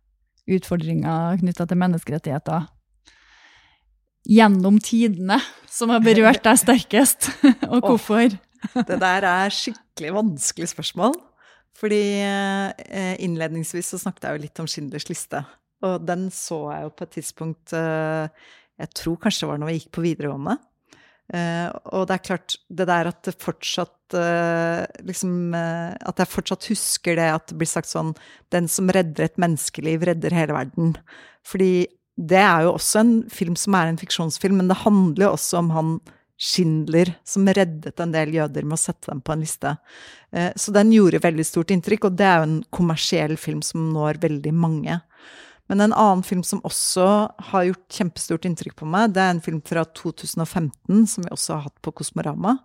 utfordringer 0.50 1.40
knytta 1.40 1.66
til 1.66 1.80
menneskerettigheter 1.80 2.68
gjennom 4.28 4.78
tidene 4.82 5.38
som 5.68 5.92
har 5.92 6.02
berørt 6.04 6.44
deg 6.46 6.60
sterkest, 6.60 7.28
og 7.72 7.84
hvorfor? 7.84 8.36
Oh, 8.72 8.80
det 8.88 8.96
der 9.02 9.26
er 9.28 9.52
skikkelig 9.52 10.14
vanskelig 10.16 10.70
spørsmål. 10.72 11.16
Fordi 11.74 12.00
eh, 12.22 13.16
innledningsvis 13.24 13.90
så 13.90 13.98
snakket 13.98 14.28
jeg 14.28 14.36
jo 14.36 14.42
litt 14.44 14.60
om 14.62 14.68
Schindlers 14.70 15.08
liste. 15.10 15.40
Og 15.84 16.04
den 16.06 16.28
så 16.32 16.60
jeg 16.72 16.86
jo 16.86 16.92
på 16.94 17.06
et 17.06 17.16
tidspunkt 17.18 17.74
eh, 17.76 18.28
Jeg 18.80 18.94
tror 19.00 19.18
kanskje 19.22 19.44
det 19.44 19.50
var 19.50 19.60
når 19.60 19.72
jeg 19.72 19.82
gikk 19.82 19.92
på 19.96 20.04
videregående. 20.04 20.56
Eh, 21.34 21.68
og 21.96 22.06
det 22.08 22.16
er 22.16 22.24
klart, 22.28 22.56
det 22.68 22.86
der 22.90 23.08
at 23.08 23.20
det 23.24 23.36
fortsatt 23.40 23.92
liksom 24.14 25.54
At 25.56 26.20
jeg 26.20 26.30
fortsatt 26.30 26.66
husker 26.68 27.16
det 27.18 27.30
at 27.32 27.48
det 27.50 27.56
blir 27.58 27.66
sagt 27.66 27.88
sånn 27.88 28.12
Den 28.52 28.68
som 28.70 28.92
redder 28.92 29.24
et 29.26 29.40
menneskeliv, 29.40 30.04
redder 30.06 30.36
hele 30.36 30.54
verden. 30.54 30.92
Fordi 31.42 31.86
det 32.14 32.38
er 32.38 32.66
jo 32.66 32.76
også 32.76 33.00
en 33.00 33.14
film 33.32 33.56
som 33.58 33.74
er 33.74 33.88
en 33.90 33.98
fiksjonsfilm, 33.98 34.60
men 34.60 34.68
det 34.70 34.84
handler 34.84 35.26
jo 35.26 35.32
også 35.34 35.58
om 35.64 35.72
han 35.74 35.96
Schindler, 36.38 37.12
som 37.26 37.46
reddet 37.46 38.00
en 38.02 38.12
del 38.14 38.32
jøder 38.34 38.66
med 38.66 38.76
å 38.76 38.82
sette 38.84 39.10
dem 39.10 39.20
på 39.24 39.34
en 39.34 39.42
liste. 39.42 39.70
Så 40.58 40.74
den 40.74 40.90
gjorde 40.94 41.22
veldig 41.22 41.46
stort 41.46 41.70
inntrykk, 41.70 42.08
og 42.08 42.16
det 42.18 42.26
er 42.26 42.40
jo 42.40 42.46
en 42.48 42.56
kommersiell 42.74 43.36
film 43.38 43.60
som 43.66 43.86
når 43.94 44.18
veldig 44.22 44.52
mange. 44.54 44.98
Men 45.70 45.80
en 45.80 45.94
annen 45.96 46.22
film 46.26 46.42
som 46.44 46.60
også 46.66 47.06
har 47.50 47.66
gjort 47.68 47.96
kjempestort 47.96 48.44
inntrykk 48.48 48.76
på 48.82 48.88
meg, 48.88 49.14
det 49.16 49.22
er 49.22 49.32
en 49.32 49.44
film 49.44 49.62
fra 49.64 49.86
2015 49.96 51.06
som 51.08 51.24
vi 51.24 51.32
også 51.32 51.56
har 51.56 51.68
hatt 51.70 51.78
på 51.84 51.94
Kosmorama, 52.00 52.58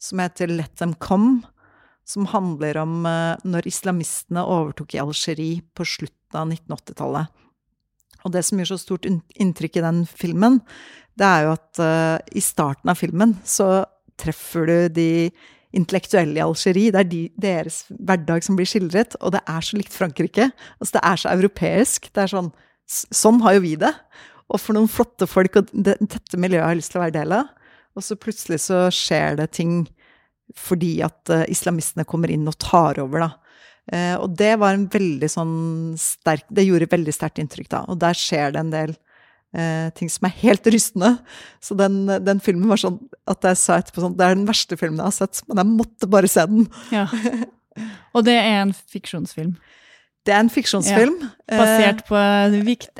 som 0.00 0.22
heter 0.22 0.50
Let 0.50 0.76
Them 0.80 0.96
Come. 1.00 1.42
Som 2.08 2.26
handler 2.26 2.80
om 2.80 3.04
uh, 3.06 3.38
når 3.46 3.68
islamistene 3.70 4.42
overtok 4.42 4.96
i 4.96 4.98
Algerie 4.98 5.60
på 5.70 5.84
slutten 5.86 6.34
av 6.34 6.48
1980-tallet. 6.50 7.30
Og 8.26 8.32
det 8.34 8.42
som 8.42 8.58
gjør 8.58 8.72
så 8.72 8.78
stort 8.80 9.06
inntrykk 9.06 9.78
i 9.78 9.84
den 9.84 10.00
filmen, 10.10 10.58
det 11.14 11.28
er 11.28 11.46
jo 11.46 11.52
at 11.54 11.78
uh, 11.78 12.18
i 12.34 12.42
starten 12.42 12.90
av 12.90 12.98
filmen 12.98 13.36
så 13.46 13.84
treffer 14.18 14.66
du 14.66 14.76
de 14.98 15.08
intellektuelle 15.76 16.38
i 16.38 16.44
Algerie. 16.44 16.92
Det 16.92 17.00
er 17.00 17.08
de, 17.08 17.22
deres 17.40 17.82
hverdag 17.92 18.44
som 18.44 18.58
blir 18.58 18.68
skildret, 18.68 19.16
og 19.20 19.34
det 19.36 19.42
er 19.48 19.64
så 19.64 19.78
likt 19.78 19.96
Frankrike. 19.96 20.50
Altså, 20.78 20.98
det 20.98 21.04
er 21.08 21.22
så 21.22 21.32
europeisk. 21.32 22.12
Det 22.12 22.26
er 22.26 22.36
sånn 22.36 22.52
Sånn 22.92 23.38
har 23.40 23.54
jo 23.56 23.60
vi 23.62 23.70
det. 23.80 23.92
Og 24.52 24.58
for 24.60 24.76
noen 24.76 24.90
flotte 24.90 25.24
folk, 25.30 25.54
og 25.56 25.70
det, 25.72 25.94
dette 26.02 26.36
miljøet 26.36 26.66
har 26.66 26.74
jeg 26.74 26.80
lyst 26.82 26.92
til 26.92 27.00
å 27.00 27.04
være 27.06 27.14
del 27.14 27.34
av. 27.38 27.52
Og 27.96 28.04
så 28.04 28.16
plutselig 28.20 28.58
så 28.66 28.86
skjer 28.92 29.38
det 29.38 29.46
ting 29.56 29.76
fordi 30.58 30.98
at 31.06 31.30
uh, 31.32 31.46
islamistene 31.48 32.04
kommer 32.04 32.28
inn 32.34 32.44
og 32.50 32.58
tar 32.60 33.00
over, 33.00 33.24
da. 33.24 33.30
Uh, 33.88 34.16
og 34.18 34.34
det 34.36 34.50
var 34.60 34.76
en 34.76 34.84
veldig 34.92 35.30
sånn 35.30 35.54
sterk 35.98 36.44
Det 36.54 36.62
gjorde 36.66 36.90
veldig 36.92 37.14
sterkt 37.16 37.40
inntrykk, 37.40 37.70
da. 37.72 37.80
Og 37.88 38.02
der 38.02 38.18
skjer 38.18 38.52
det 38.52 38.60
en 38.60 38.74
del 38.74 38.92
uh, 39.56 39.88
ting 39.98 40.10
som 40.12 40.28
er 40.28 40.36
helt 40.42 40.66
rystende. 40.72 41.14
Så 41.62 41.76
den, 41.78 42.04
den, 42.24 42.42
filmen 42.44 42.70
var 42.72 42.80
sånn 42.80 42.98
at 43.30 43.44
jeg 43.50 43.60
sa 43.60 43.78
etterpå 43.80 44.04
sånn 44.04 44.16
Det 44.18 44.26
er 44.26 44.38
den 44.38 44.48
verste 44.48 44.78
filmen 44.80 45.00
jeg 45.00 45.10
har 45.10 45.18
sett, 45.18 45.44
men 45.48 45.62
jeg 45.62 45.74
måtte 45.74 46.10
bare 46.10 46.30
se 46.30 46.46
den. 46.50 46.66
Ja. 46.94 47.06
Og 48.16 48.26
det 48.26 48.36
er 48.36 48.58
en 48.62 48.74
fiksjonsfilm? 48.76 49.54
Det 50.22 50.30
er 50.30 50.44
en 50.44 50.50
fiksjonsfilm. 50.52 51.16
Ja, 51.50 51.56
basert 51.58 52.04
på 52.06 52.18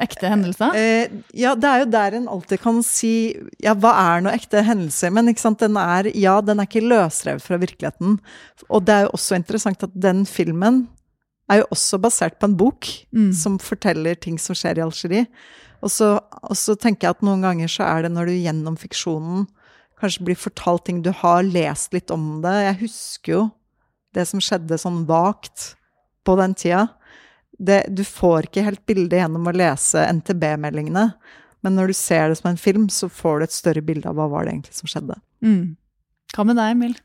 ekte 0.03 0.31
hendelser? 0.33 0.75
Eh, 0.75 1.13
ja, 1.39 1.53
det 1.55 1.69
er 1.69 1.85
jo 1.85 1.91
der 1.93 2.17
en 2.19 2.27
alltid 2.33 2.63
kan 2.65 2.81
si 2.87 3.13
ja, 3.63 3.77
hva 3.79 3.93
er 4.17 4.25
noe 4.25 4.35
ekte 4.35 4.65
hendelser? 4.67 5.13
Men 5.15 5.31
den 5.31 5.79
er, 5.79 6.11
ja, 6.19 6.41
den 6.43 6.59
er 6.59 6.67
ikke 6.67 6.83
løsrevet 6.83 7.45
fra 7.45 7.61
virkeligheten. 7.63 8.19
Og 8.69 8.83
det 8.89 8.97
er 8.97 9.07
jo 9.07 9.15
også 9.15 9.39
interessant 9.39 9.87
at 9.87 9.95
den 9.95 10.25
filmen 10.27 10.89
er 11.53 11.63
jo 11.63 11.71
også 11.75 12.01
basert 12.03 12.39
på 12.41 12.49
en 12.49 12.57
bok 12.59 12.89
mm. 13.15 13.33
som 13.37 13.59
forteller 13.63 14.19
ting 14.19 14.39
som 14.41 14.57
skjer 14.59 14.81
i 14.81 14.85
Algerie. 14.85 15.27
Og 15.83 15.91
så, 15.91 16.15
og 16.43 16.57
så 16.59 16.77
tenker 16.79 17.09
jeg 17.09 17.19
at 17.19 17.27
noen 17.27 17.45
ganger 17.45 17.71
så 17.71 17.87
er 17.89 18.07
det 18.07 18.13
når 18.15 18.31
du 18.31 18.39
gjennom 18.39 18.79
fiksjonen 18.79 19.49
kanskje 20.03 20.25
blir 20.27 20.39
fortalt 20.39 20.89
ting 20.89 21.03
Du 21.05 21.13
har 21.15 21.45
lest 21.47 21.93
litt 21.95 22.11
om 22.11 22.41
det. 22.43 22.55
Jeg 22.67 22.81
husker 22.87 23.35
jo 23.37 23.43
det 24.17 24.27
som 24.29 24.43
skjedde 24.43 24.81
sånn 24.81 25.05
vagt 25.09 25.73
på 26.27 26.35
den 26.39 26.57
tida 26.59 26.89
det, 27.63 27.85
du 27.89 28.03
får 28.07 28.49
ikke 28.49 28.65
helt 28.67 28.83
bildet 28.89 29.21
gjennom 29.21 29.47
å 29.47 29.55
lese 29.55 30.03
NTB-meldingene. 30.19 31.07
Men 31.63 31.77
når 31.79 31.93
du 31.93 31.97
ser 31.97 32.31
det 32.31 32.41
som 32.41 32.51
en 32.51 32.59
film, 32.59 32.89
så 32.91 33.09
får 33.13 33.39
du 33.39 33.47
et 33.47 33.55
større 33.55 33.85
bilde 33.87 34.09
av 34.11 34.19
hva 34.19 34.27
var 34.33 34.47
det 34.47 34.57
egentlig 34.57 34.79
som 34.81 34.91
skjedde. 34.91 35.19
Mm. 35.45 35.77
Hva 36.35 36.47
med 36.49 36.59
deg, 36.59 36.75
Emil? 36.75 36.97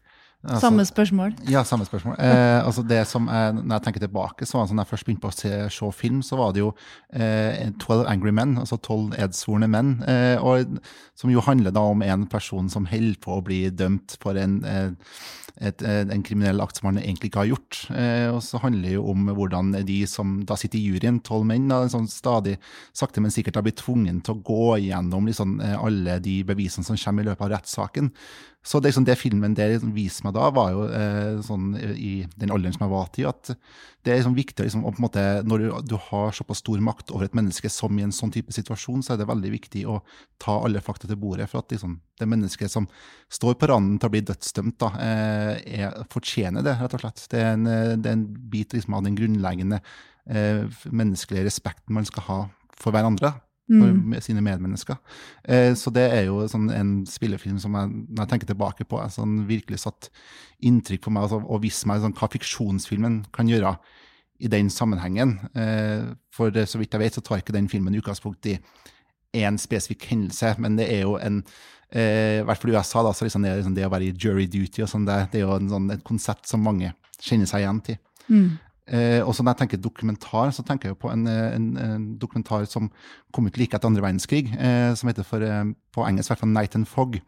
Altså, 0.44 0.60
samme 0.68 0.86
spørsmål? 0.86 1.34
Ja, 1.50 1.64
samme 1.64 1.86
spørsmål. 1.86 2.16
Eh, 2.28 2.66
altså 2.66 2.84
det 2.84 3.02
som 3.08 3.28
jeg, 3.28 3.54
når 3.54 3.76
jeg 3.76 3.84
tenker 3.84 4.04
tilbake, 4.04 4.46
så 4.46 4.58
var 4.58 4.66
det 4.66 4.72
sånn, 4.72 4.82
jeg 4.84 4.92
først 4.92 5.08
begynte 5.08 5.24
på 5.26 5.32
å 5.32 5.36
se, 5.36 5.52
se 5.74 5.90
film, 5.98 6.22
så 6.24 6.38
var 6.40 6.54
det 6.54 6.62
jo 6.62 6.70
eh, 7.14 7.72
'Twelve 7.82 8.06
Angry 8.10 8.32
Men', 8.32 8.58
altså 8.62 8.78
tolv 8.78 9.18
edsvorne 9.18 9.68
menn. 9.68 9.98
Eh, 10.08 10.38
og, 10.38 10.78
som 11.18 11.34
jo 11.34 11.42
handler 11.42 11.74
da 11.74 11.82
om 11.90 12.06
en 12.06 12.28
person 12.30 12.70
som 12.70 12.86
holder 12.86 13.20
på 13.24 13.38
å 13.38 13.44
bli 13.44 13.68
dømt 13.70 14.18
for 14.22 14.38
en 14.38 14.62
eh, 14.66 14.92
et, 15.58 15.82
eh, 15.82 16.04
en 16.14 16.24
kriminell 16.24 16.62
akt 16.62 16.78
som 16.78 16.92
han 16.92 17.00
egentlig 17.02 17.32
ikke 17.32 17.42
har 17.42 17.50
gjort. 17.52 17.80
Eh, 17.90 18.28
og 18.30 18.42
så 18.46 18.60
handler 18.62 18.90
det 18.90 18.98
jo 18.98 19.08
om 19.10 19.32
hvordan 19.34 19.74
de 19.88 20.00
som 20.10 20.36
da 20.46 20.58
sitter 20.60 20.80
i 20.80 20.86
juryen, 20.86 21.20
tolv 21.26 21.48
menn, 21.50 21.68
da, 21.72 21.82
sånn 21.90 22.06
stadig 22.12 22.58
sakte, 22.94 23.24
men 23.24 23.34
sikkert 23.34 23.58
har 23.58 23.66
blitt 23.66 23.82
tvunget 23.82 24.24
til 24.26 24.38
å 24.38 24.44
gå 24.46 24.78
igjennom 24.84 25.26
liksom, 25.30 25.58
alle 25.78 26.20
de 26.24 26.40
bevisene 26.48 26.86
som 26.86 27.00
kommer 27.02 27.26
i 27.26 27.32
løpet 27.32 27.48
av 27.48 27.56
rettssaken. 27.56 28.12
Så 28.68 28.82
det, 28.82 28.90
liksom, 28.90 29.06
det 29.08 29.16
filmen 29.16 29.54
det 29.56 29.66
liksom, 29.72 29.94
viste 29.96 30.26
meg 30.26 30.34
da, 30.36 30.50
var 30.52 30.74
jo 30.74 30.82
eh, 30.92 31.38
sånn 31.46 31.70
i 31.80 32.26
den 32.36 32.52
alderen 32.52 32.76
som 32.76 32.84
jeg 32.84 32.92
var 32.92 33.06
til, 33.16 33.30
at 33.30 33.52
det 34.04 34.12
er 34.12 34.20
liksom, 34.20 34.36
viktig 34.36 34.66
liksom, 34.66 34.84
å, 34.84 34.92
måte, 35.00 35.24
Når 35.48 35.64
du, 35.64 35.68
du, 35.94 35.96
har 36.10 36.36
såpass 36.36 36.60
stor 36.60 36.82
makt 36.84 37.14
over 37.16 37.30
et 37.30 37.38
menneske 37.38 37.72
som 37.72 37.96
i 37.96 38.04
en 38.04 38.12
sånn 38.16 38.34
type 38.36 38.52
situasjon, 38.52 39.06
så 39.08 39.16
er 39.16 39.22
det 39.22 39.30
veldig 39.30 39.54
viktig 39.56 39.86
å 39.88 40.02
ta 40.44 40.58
alle 40.66 40.84
fakta 40.84 41.08
til 41.08 41.20
bordet. 41.22 41.48
For 41.48 41.64
at 41.64 41.72
liksom, 41.72 41.96
det 42.20 42.28
mennesket 42.28 42.76
som 42.76 42.90
står 43.32 43.56
på 43.56 43.72
randen 43.72 44.02
til 44.02 44.12
å 44.12 44.16
bli 44.18 44.26
dødsdømt, 44.28 44.78
da, 44.84 44.92
eh, 45.06 45.80
er, 45.80 45.98
fortjener 46.12 46.68
det, 46.68 46.76
rett 46.82 47.00
og 47.00 47.06
slett. 47.06 47.24
Det 47.32 47.44
er 47.44 47.56
en, 47.56 47.68
det 47.72 48.12
er 48.12 48.20
en 48.20 48.30
bit 48.52 48.76
liksom, 48.76 49.00
av 49.00 49.08
den 49.08 49.16
grunnleggende 49.16 49.80
eh, 50.28 50.68
menneskelige 50.92 51.48
respekten 51.48 51.96
man 51.96 52.08
skal 52.08 52.28
ha 52.28 52.42
for 52.78 52.92
hverandre 52.92 53.38
mm. 53.72 54.18
sine 54.24 54.44
medmennesker. 54.46 54.98
Eh, 55.44 55.74
så 55.76 55.92
det 55.94 56.06
er 56.14 56.26
jo 56.30 56.42
sånn 56.50 56.70
en 56.74 56.92
spillefilm 57.10 57.60
som 57.62 57.76
jeg, 57.78 57.94
når 58.08 58.24
jeg 58.24 58.32
tenker 58.34 58.52
tilbake 58.52 58.88
på, 58.88 59.00
er 59.02 59.14
sånn 59.14 59.42
virkelig 59.50 59.84
satt 59.84 60.10
inntrykk 60.66 61.06
på 61.06 61.14
meg 61.14 61.28
altså, 61.28 61.42
og 61.44 61.64
vist 61.66 61.88
meg 61.90 62.04
sånn, 62.04 62.16
hva 62.18 62.32
fiksjonsfilmen 62.34 63.24
kan 63.36 63.50
gjøre 63.52 63.76
i 64.40 64.52
den 64.52 64.70
sammenhengen. 64.74 65.38
Eh, 65.58 66.14
for 66.34 66.54
så 66.66 66.82
vidt 66.82 66.94
jeg 66.94 67.04
vet, 67.04 67.18
så 67.18 67.26
tar 67.26 67.42
ikke 67.42 67.56
den 67.56 67.70
filmen 67.72 67.96
utgangspunkt 67.98 68.46
i 68.50 68.58
én 69.38 69.58
spesifikk 69.60 70.08
hendelse, 70.12 70.56
men 70.62 70.78
det 70.80 70.88
er 70.94 71.04
jo 71.04 71.18
en 71.20 71.42
eh, 71.92 72.40
I 72.40 72.46
hvert 72.48 72.62
fall 72.62 72.72
i 72.72 72.78
USA, 72.78 73.04
da, 73.06 73.14
så 73.14 73.28
liksom 73.28 73.44
det, 73.46 73.58
liksom 73.60 73.76
det, 73.76 73.86
å 73.88 73.92
være 73.92 74.10
i 74.10 74.16
jury 74.16 74.48
duty 74.52 74.86
og 74.86 74.92
sånn, 74.92 75.08
det, 75.08 75.18
det, 75.34 75.42
er 75.42 75.48
jo 75.48 75.58
en, 75.58 75.70
sånn, 75.72 75.90
et 75.94 76.06
konsept 76.08 76.50
som 76.50 76.64
mange 76.64 76.94
kjenner 77.20 77.50
seg 77.50 77.64
igjen 77.64 77.84
til. 77.86 78.00
Mm. 78.28 78.48
Eh, 78.88 79.20
og 79.20 79.36
når 79.36 79.52
jeg 79.52 79.60
tenker 79.62 79.84
dokumentar, 79.84 80.52
så 80.56 80.64
tenker 80.64 80.90
jeg 80.90 81.00
på 81.02 81.12
en, 81.12 81.28
en, 81.28 81.68
en 81.78 82.08
dokumentar 82.20 82.64
som 82.72 82.88
kom 83.36 83.50
ut 83.50 83.58
like 83.60 83.76
etter 83.76 83.90
andre 83.90 84.06
verdenskrig, 84.06 84.48
eh, 84.56 84.94
som 84.96 85.12
heter 85.12 85.28
for, 85.28 85.44
eh, 85.44 85.74
på 85.92 86.08
engelsk 86.08 86.32
hvert 86.32 86.44
fall 86.46 86.54
'Night 86.54 86.76
and 86.76 86.88
Fog'. 86.88 87.20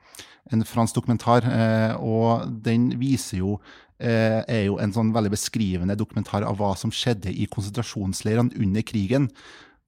En 0.52 0.64
fransk 0.64 0.96
dokumentar. 0.96 1.44
Eh, 1.44 1.96
og 2.00 2.48
den 2.64 2.94
viser 3.00 3.44
jo 3.44 3.60
eh, 4.00 4.44
er 4.48 4.66
jo 4.70 4.78
en 4.80 4.94
sånn 4.96 5.14
veldig 5.14 5.34
beskrivende 5.34 5.98
dokumentar 6.00 6.46
av 6.48 6.58
hva 6.60 6.76
som 6.80 6.92
skjedde 6.92 7.32
i 7.32 7.48
konsentrasjonsleirene 7.52 8.56
under 8.56 8.82
krigen. 8.82 9.30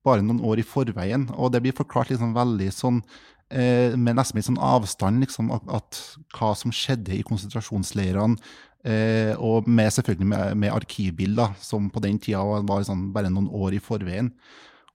Bare 0.04 0.24
noen 0.26 0.42
år 0.44 0.60
i 0.60 0.68
forveien. 0.68 1.30
Og 1.38 1.54
det 1.54 1.62
blir 1.64 1.78
forklart 1.78 2.12
liksom 2.12 2.36
veldig 2.36 2.72
sånn 2.76 3.02
eh, 3.52 3.96
med 3.96 4.18
nesten 4.18 4.40
litt 4.40 4.50
sånn 4.50 4.62
avstand, 4.62 5.22
liksom, 5.24 5.52
at, 5.56 5.68
at, 5.72 6.02
hva 6.36 6.54
som 6.58 6.74
skjedde 6.74 7.16
i 7.16 7.24
konsentrasjonsleirene 7.28 8.40
Eh, 8.82 9.38
og 9.38 9.68
med, 9.70 9.92
selvfølgelig 9.94 10.28
med, 10.28 10.58
med 10.58 10.74
arkivbilder, 10.74 11.54
som 11.62 11.90
på 11.94 12.02
den 12.02 12.18
tida 12.22 12.42
var 12.66 12.86
sånn 12.88 13.10
bare 13.14 13.30
noen 13.30 13.50
år 13.54 13.78
i 13.78 13.84
forveien. 13.84 14.32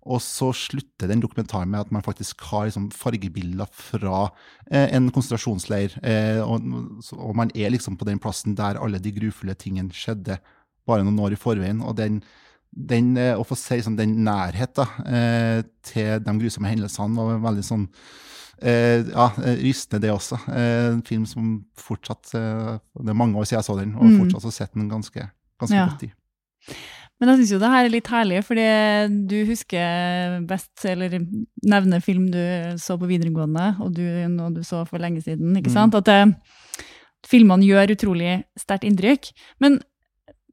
Og 0.06 0.20
så 0.22 0.52
slutter 0.54 1.10
den 1.10 1.22
dokumentaren 1.22 1.70
med 1.72 1.82
at 1.82 1.92
man 1.94 2.04
faktisk 2.06 2.44
har 2.52 2.68
liksom 2.68 2.90
fargebilder 2.94 3.66
fra 3.74 4.28
eh, 4.70 4.86
en 4.94 5.10
konsentrasjonsleir. 5.10 5.96
Eh, 6.02 6.42
og, 6.42 6.66
og, 7.16 7.32
man 7.38 7.50
er 7.54 7.72
liksom 7.74 7.98
på 7.98 8.06
den 8.06 8.20
plassen 8.22 8.54
der 8.58 8.78
alle 8.78 9.02
de 9.02 9.14
grufulle 9.16 9.56
tingene 9.58 9.94
skjedde, 9.94 10.38
bare 10.86 11.02
noen 11.02 11.18
år 11.26 11.34
i 11.34 11.40
forveien. 11.40 11.82
Og 11.82 11.96
den, 11.98 12.20
den 12.70 13.16
eh, 13.18 13.34
å 13.34 13.46
få 13.46 13.58
se 13.58 13.80
liksom, 13.80 13.98
den 13.98 14.14
nærheten 14.26 15.10
eh, 15.10 15.64
til 15.86 16.22
de 16.22 16.38
grusomme 16.38 16.70
hendelsene 16.70 17.18
var 17.18 17.42
veldig 17.50 17.66
sånn 17.66 17.90
Eh, 18.62 19.04
ja, 19.10 19.30
eh, 19.44 19.56
rystende 19.60 20.06
det 20.06 20.12
også. 20.14 20.38
Eh, 20.48 20.90
en 20.94 21.02
film 21.04 21.26
som 21.28 21.58
fortsatt 21.76 22.32
eh, 22.38 22.76
Det 23.02 23.12
er 23.12 23.18
mange 23.18 23.36
år 23.36 23.44
siden 23.44 23.60
jeg 23.60 23.68
så 23.68 23.78
den, 23.80 23.96
og 23.96 24.06
mm. 24.06 24.20
fortsatt 24.22 24.46
har 24.48 24.54
sett 24.56 24.76
den 24.78 24.88
ganske, 24.88 25.26
ganske 25.60 25.76
ja. 25.76 25.88
godt 25.90 26.06
i. 26.06 26.12
Men 27.20 27.30
jeg 27.30 27.40
syns 27.40 27.52
jo 27.54 27.60
det 27.62 27.72
her 27.72 27.86
er 27.86 27.92
litt 27.92 28.08
herlig, 28.12 28.40
fordi 28.44 28.64
du 29.28 29.36
husker 29.48 30.40
best, 30.48 30.72
eller 30.84 31.14
nevner 31.64 32.02
film 32.04 32.26
du 32.32 32.42
så 32.80 32.98
på 33.00 33.08
videregående, 33.08 33.70
og 33.80 33.94
du, 33.96 34.04
noe 34.34 34.52
du 34.52 34.60
så 34.66 34.82
for 34.88 35.00
lenge 35.00 35.22
siden, 35.24 35.54
ikke 35.56 35.72
mm. 35.72 35.76
sant? 35.76 35.96
At 35.96 36.08
det, 36.10 36.18
filmene 37.26 37.66
gjør 37.66 37.94
utrolig 37.96 38.40
sterkt 38.60 38.84
inntrykk. 38.88 39.30
Men 39.64 39.80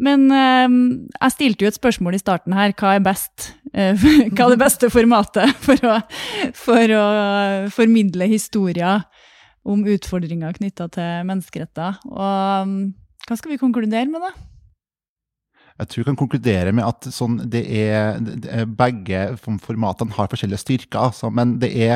men 0.03 0.25
eh, 0.35 0.77
jeg 1.15 1.35
stilte 1.35 1.65
jo 1.65 1.71
et 1.71 1.79
spørsmål 1.79 2.17
i 2.17 2.21
starten 2.21 2.55
her. 2.57 2.73
Hva 2.77 2.95
er 2.97 3.05
best? 3.05 3.51
Eh, 3.73 3.97
hva 4.33 4.47
er 4.47 4.55
det 4.55 4.61
beste 4.61 4.89
formatet 4.93 5.53
for 5.65 5.89
å, 5.89 5.99
for 6.57 6.97
å 6.97 7.05
formidle 7.73 8.29
historier 8.31 9.05
om 9.63 9.85
utfordringer 9.87 10.57
knytta 10.59 10.89
til 10.91 11.29
menneskeretter? 11.29 12.01
Og 12.11 12.67
um, 12.67 12.75
hva 13.27 13.39
skal 13.39 13.53
vi 13.53 13.61
konkludere 13.61 14.09
med, 14.11 14.23
da? 14.23 14.52
Jeg 15.79 15.89
tror 15.89 16.01
jeg 16.01 16.07
kan 16.11 16.17
konkludere 16.19 16.73
med 16.75 16.85
at 16.85 17.07
sånn, 17.13 17.39
det 17.49 17.63
er, 17.65 18.19
begge 18.77 19.23
formatene 19.41 20.13
har 20.13 20.29
forskjellige 20.29 20.61
styrker. 20.61 20.99
Altså, 21.09 21.31
men 21.33 21.55
det 21.61 21.71
er 21.73 21.95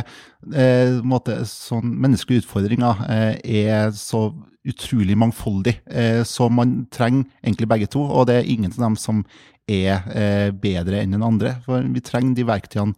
eh, 0.54 0.98
måte, 1.06 1.44
sånn, 1.50 1.94
menneskelige 2.06 2.46
utfordringer 2.46 3.04
eh, 3.06 3.34
er 3.68 3.92
så 3.98 4.32
utrolig 4.68 5.18
mangfoldig. 5.20 5.78
Eh, 5.86 6.24
så 6.28 6.50
man 6.50 6.82
trenger 6.94 7.28
egentlig 7.44 7.70
begge 7.70 7.92
to, 7.94 8.02
og 8.02 8.28
det 8.30 8.40
er 8.40 8.50
ingen 8.50 8.74
av 8.74 8.90
dem 8.90 8.98
som 9.00 9.22
er 9.70 10.04
eh, 10.16 10.50
bedre 10.56 11.04
enn 11.04 11.13
den 11.16 11.26
andre. 11.26 11.58
For 11.68 11.86
vi 11.86 12.04
trenger 12.04 12.36
de 12.38 12.48
verktøyene 12.48 12.98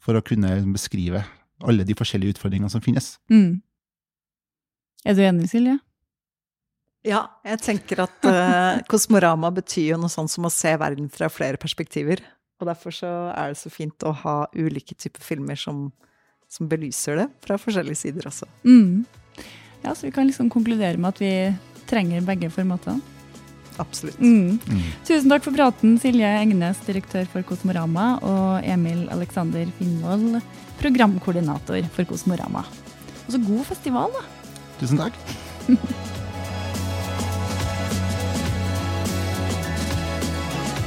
for 0.00 0.16
å 0.16 0.24
kunne 0.24 0.60
beskrive 0.72 1.24
alle 1.60 1.84
de 1.84 1.96
forskjellige 1.96 2.36
utfordringene 2.36 2.72
som 2.72 2.84
finnes. 2.84 3.16
Mm. 3.32 3.60
Er 5.04 5.16
du 5.16 5.22
enig, 5.24 5.50
Silje? 5.52 5.78
Ja, 7.06 7.22
jeg 7.46 7.62
tenker 7.64 8.02
at 8.04 8.26
uh, 8.28 8.82
Kosmorama 8.90 9.48
betyr 9.56 9.94
jo 9.94 10.00
noe 10.00 10.12
sånt 10.12 10.32
som 10.32 10.44
å 10.44 10.52
se 10.52 10.74
verden 10.80 11.08
fra 11.12 11.30
flere 11.32 11.60
perspektiver. 11.60 12.20
Og 12.60 12.68
derfor 12.68 12.92
så 12.92 13.10
er 13.32 13.52
det 13.52 13.60
så 13.60 13.72
fint 13.72 14.04
å 14.04 14.12
ha 14.22 14.34
ulike 14.52 14.96
typer 14.98 15.24
filmer 15.24 15.56
som, 15.56 15.86
som 16.52 16.68
belyser 16.68 17.22
det 17.22 17.30
fra 17.46 17.56
forskjellige 17.60 18.02
sider 18.02 18.28
også. 18.28 18.48
Mm. 18.68 19.06
Ja, 19.80 19.94
så 19.94 20.10
vi 20.10 20.12
kan 20.12 20.28
liksom 20.28 20.52
konkludere 20.52 21.00
med 21.00 21.14
at 21.14 21.22
vi 21.22 21.32
trenger 21.88 22.26
begge 22.26 22.52
formatene. 22.52 23.00
Absolutt. 23.80 24.20
Mm. 24.20 24.58
Mm. 24.60 24.84
Tusen 25.08 25.32
takk 25.32 25.46
for 25.46 25.56
praten, 25.56 25.96
Silje 26.02 26.28
Engnes, 26.42 26.82
direktør 26.84 27.24
for 27.32 27.46
Kosmorama, 27.48 28.10
og 28.20 28.68
Emil 28.68 29.06
Alexander 29.14 29.64
Finnvold, 29.78 30.36
programkoordinator 30.82 31.88
for 31.96 32.12
Kosmorama. 32.12 32.66
Og 33.24 33.32
så 33.32 33.40
god 33.48 33.66
festival, 33.72 34.12
da! 34.20 34.24
Tusen 34.82 35.00
takk. 35.00 35.20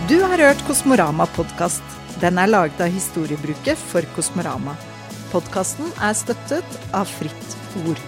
Du 0.10 0.18
har 0.22 0.38
hørt 0.38 0.60
Kosmorama-podkast. 0.68 1.84
Den 2.20 2.36
er 2.42 2.50
laget 2.50 2.82
av 2.84 2.92
Historiebruket 2.92 3.80
for 3.80 4.04
Kosmorama. 4.18 4.74
Podkasten 5.32 5.88
er 5.96 6.18
støttet 6.20 6.76
av 6.92 7.08
Fritt 7.08 7.56
Ord. 7.86 8.02